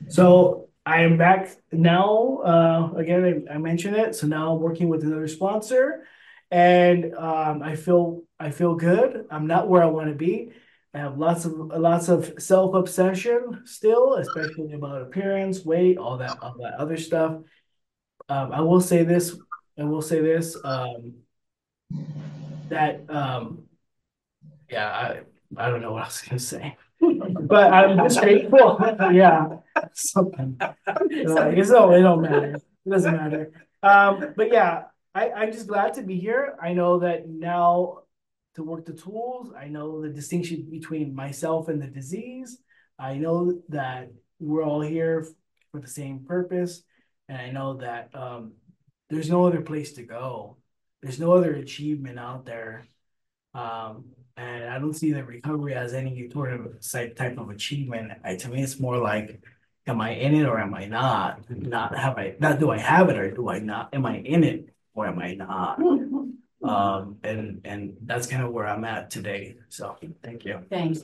So 0.09 0.69
I 0.87 1.03
am 1.03 1.17
back 1.17 1.51
now. 1.73 2.39
Uh, 2.45 2.93
again, 2.97 3.47
I, 3.49 3.55
I 3.55 3.59
mentioned 3.59 3.97
it. 3.97 4.15
So 4.15 4.27
now 4.27 4.55
I'm 4.55 4.61
working 4.61 4.89
with 4.89 5.03
another 5.03 5.29
sponsor 5.29 6.05
and 6.51 7.15
um, 7.15 7.63
I 7.63 7.75
feel 7.75 8.23
I 8.39 8.51
feel 8.51 8.75
good. 8.75 9.27
I'm 9.31 9.47
not 9.47 9.69
where 9.69 9.83
I 9.83 9.87
want 9.87 10.09
to 10.09 10.15
be. 10.15 10.53
I 10.93 10.99
have 10.99 11.19
lots 11.19 11.45
of 11.45 11.53
lots 11.55 12.09
of 12.09 12.35
self 12.39 12.75
obsession 12.75 13.63
still, 13.65 14.15
especially 14.15 14.73
about 14.75 15.03
appearance, 15.03 15.65
weight, 15.65 15.99
all 15.99 16.19
that 16.19 16.39
all 16.41 16.55
that 16.61 16.75
other 16.75 16.97
stuff. 16.97 17.39
Um, 18.29 18.53
I 18.53 18.61
will 18.61 18.81
say 18.81 19.03
this. 19.03 19.37
I 19.77 19.85
will 19.85 20.03
say 20.03 20.21
this. 20.21 20.57
Um, 20.65 21.15
that 22.69 23.11
um, 23.11 23.65
yeah, 24.71 24.89
I 24.89 25.21
I 25.57 25.71
don't 25.71 25.83
know 25.83 25.93
what 25.93 26.03
I 26.03 26.07
was 26.07 26.21
gonna 26.21 26.39
say, 26.39 26.77
but 27.01 27.73
I'm 27.73 27.99
just 27.99 28.21
grateful. 28.21 28.79
yeah, 29.13 29.59
something. 29.93 30.57
I 30.61 31.53
guess 31.55 31.71
no, 31.71 31.93
it 31.93 32.03
don't 32.03 32.23
matter. 32.23 32.55
It 32.87 32.91
doesn't 32.91 33.17
matter. 33.17 33.53
Um, 33.83 34.33
but 34.37 34.53
yeah, 34.53 34.85
I 35.15 35.31
I'm 35.31 35.53
just 35.53 35.67
glad 35.67 35.95
to 35.95 36.03
be 36.03 36.19
here. 36.19 36.57
I 36.63 36.73
know 36.73 37.01
that 37.01 37.29
now 37.29 38.01
to 38.55 38.63
work 38.63 38.87
the 38.87 38.93
tools. 38.93 39.53
I 39.59 39.69
know 39.69 40.01
the 40.01 40.09
distinction 40.09 40.67
between 40.71 41.15
myself 41.15 41.69
and 41.69 41.83
the 41.83 41.87
disease. 41.87 42.59
I 42.99 43.17
know 43.17 43.61
that 43.69 44.11
we're 44.39 44.63
all 44.63 44.81
here 44.81 45.27
for 45.73 45.81
the 45.81 45.89
same 45.89 46.21
purpose. 46.21 46.83
And 47.29 47.39
I 47.39 47.51
know 47.51 47.75
that 47.79 48.11
um, 48.15 48.53
there's 49.11 49.31
no 49.31 49.45
other 49.45 49.61
place 49.61 49.95
to 49.95 50.03
go. 50.03 50.59
There's 51.03 51.19
no 51.19 51.33
other 51.33 51.55
achievement 51.55 52.19
out 52.19 52.47
there. 52.47 52.87
Um, 53.55 54.07
and 54.37 54.65
I 54.65 54.79
don't 54.79 54.95
see 54.95 55.13
that 55.13 55.27
recovery 55.27 55.75
as 55.75 55.95
any 55.95 56.29
sort 56.31 56.53
of 56.53 57.17
type 57.17 57.39
of 57.39 57.51
achievement. 57.51 58.13
I, 58.25 58.37
to 58.37 58.49
me, 58.49 58.63
it's 58.63 58.81
more 58.81 58.99
like, 58.99 59.41
am 59.87 60.01
I 60.01 60.11
in 60.11 60.35
it 60.35 60.47
or 60.47 60.59
am 60.59 60.75
I 60.75 60.87
not? 60.87 61.49
Not 61.51 61.97
have 61.97 62.19
I 62.19 62.35
not 62.41 62.59
do 62.59 62.71
I 62.71 62.79
have 62.79 63.09
it 63.09 63.19
or 63.19 63.31
do 63.31 63.49
I 63.49 63.59
not? 63.59 63.95
Am 63.95 64.07
I 64.07 64.19
in 64.19 64.43
it 64.45 64.75
or 64.95 65.07
am 65.07 65.19
I 65.19 65.35
not? 65.35 65.81
Um, 66.65 67.19
and, 67.23 67.61
and 67.67 67.95
that's 68.07 68.27
kind 68.27 68.43
of 68.43 68.51
where 68.51 68.67
I'm 68.67 68.85
at 68.85 69.11
today. 69.11 69.57
So, 69.69 69.99
thank 70.23 70.47
you. 70.47 70.61
Thanks. 70.71 71.03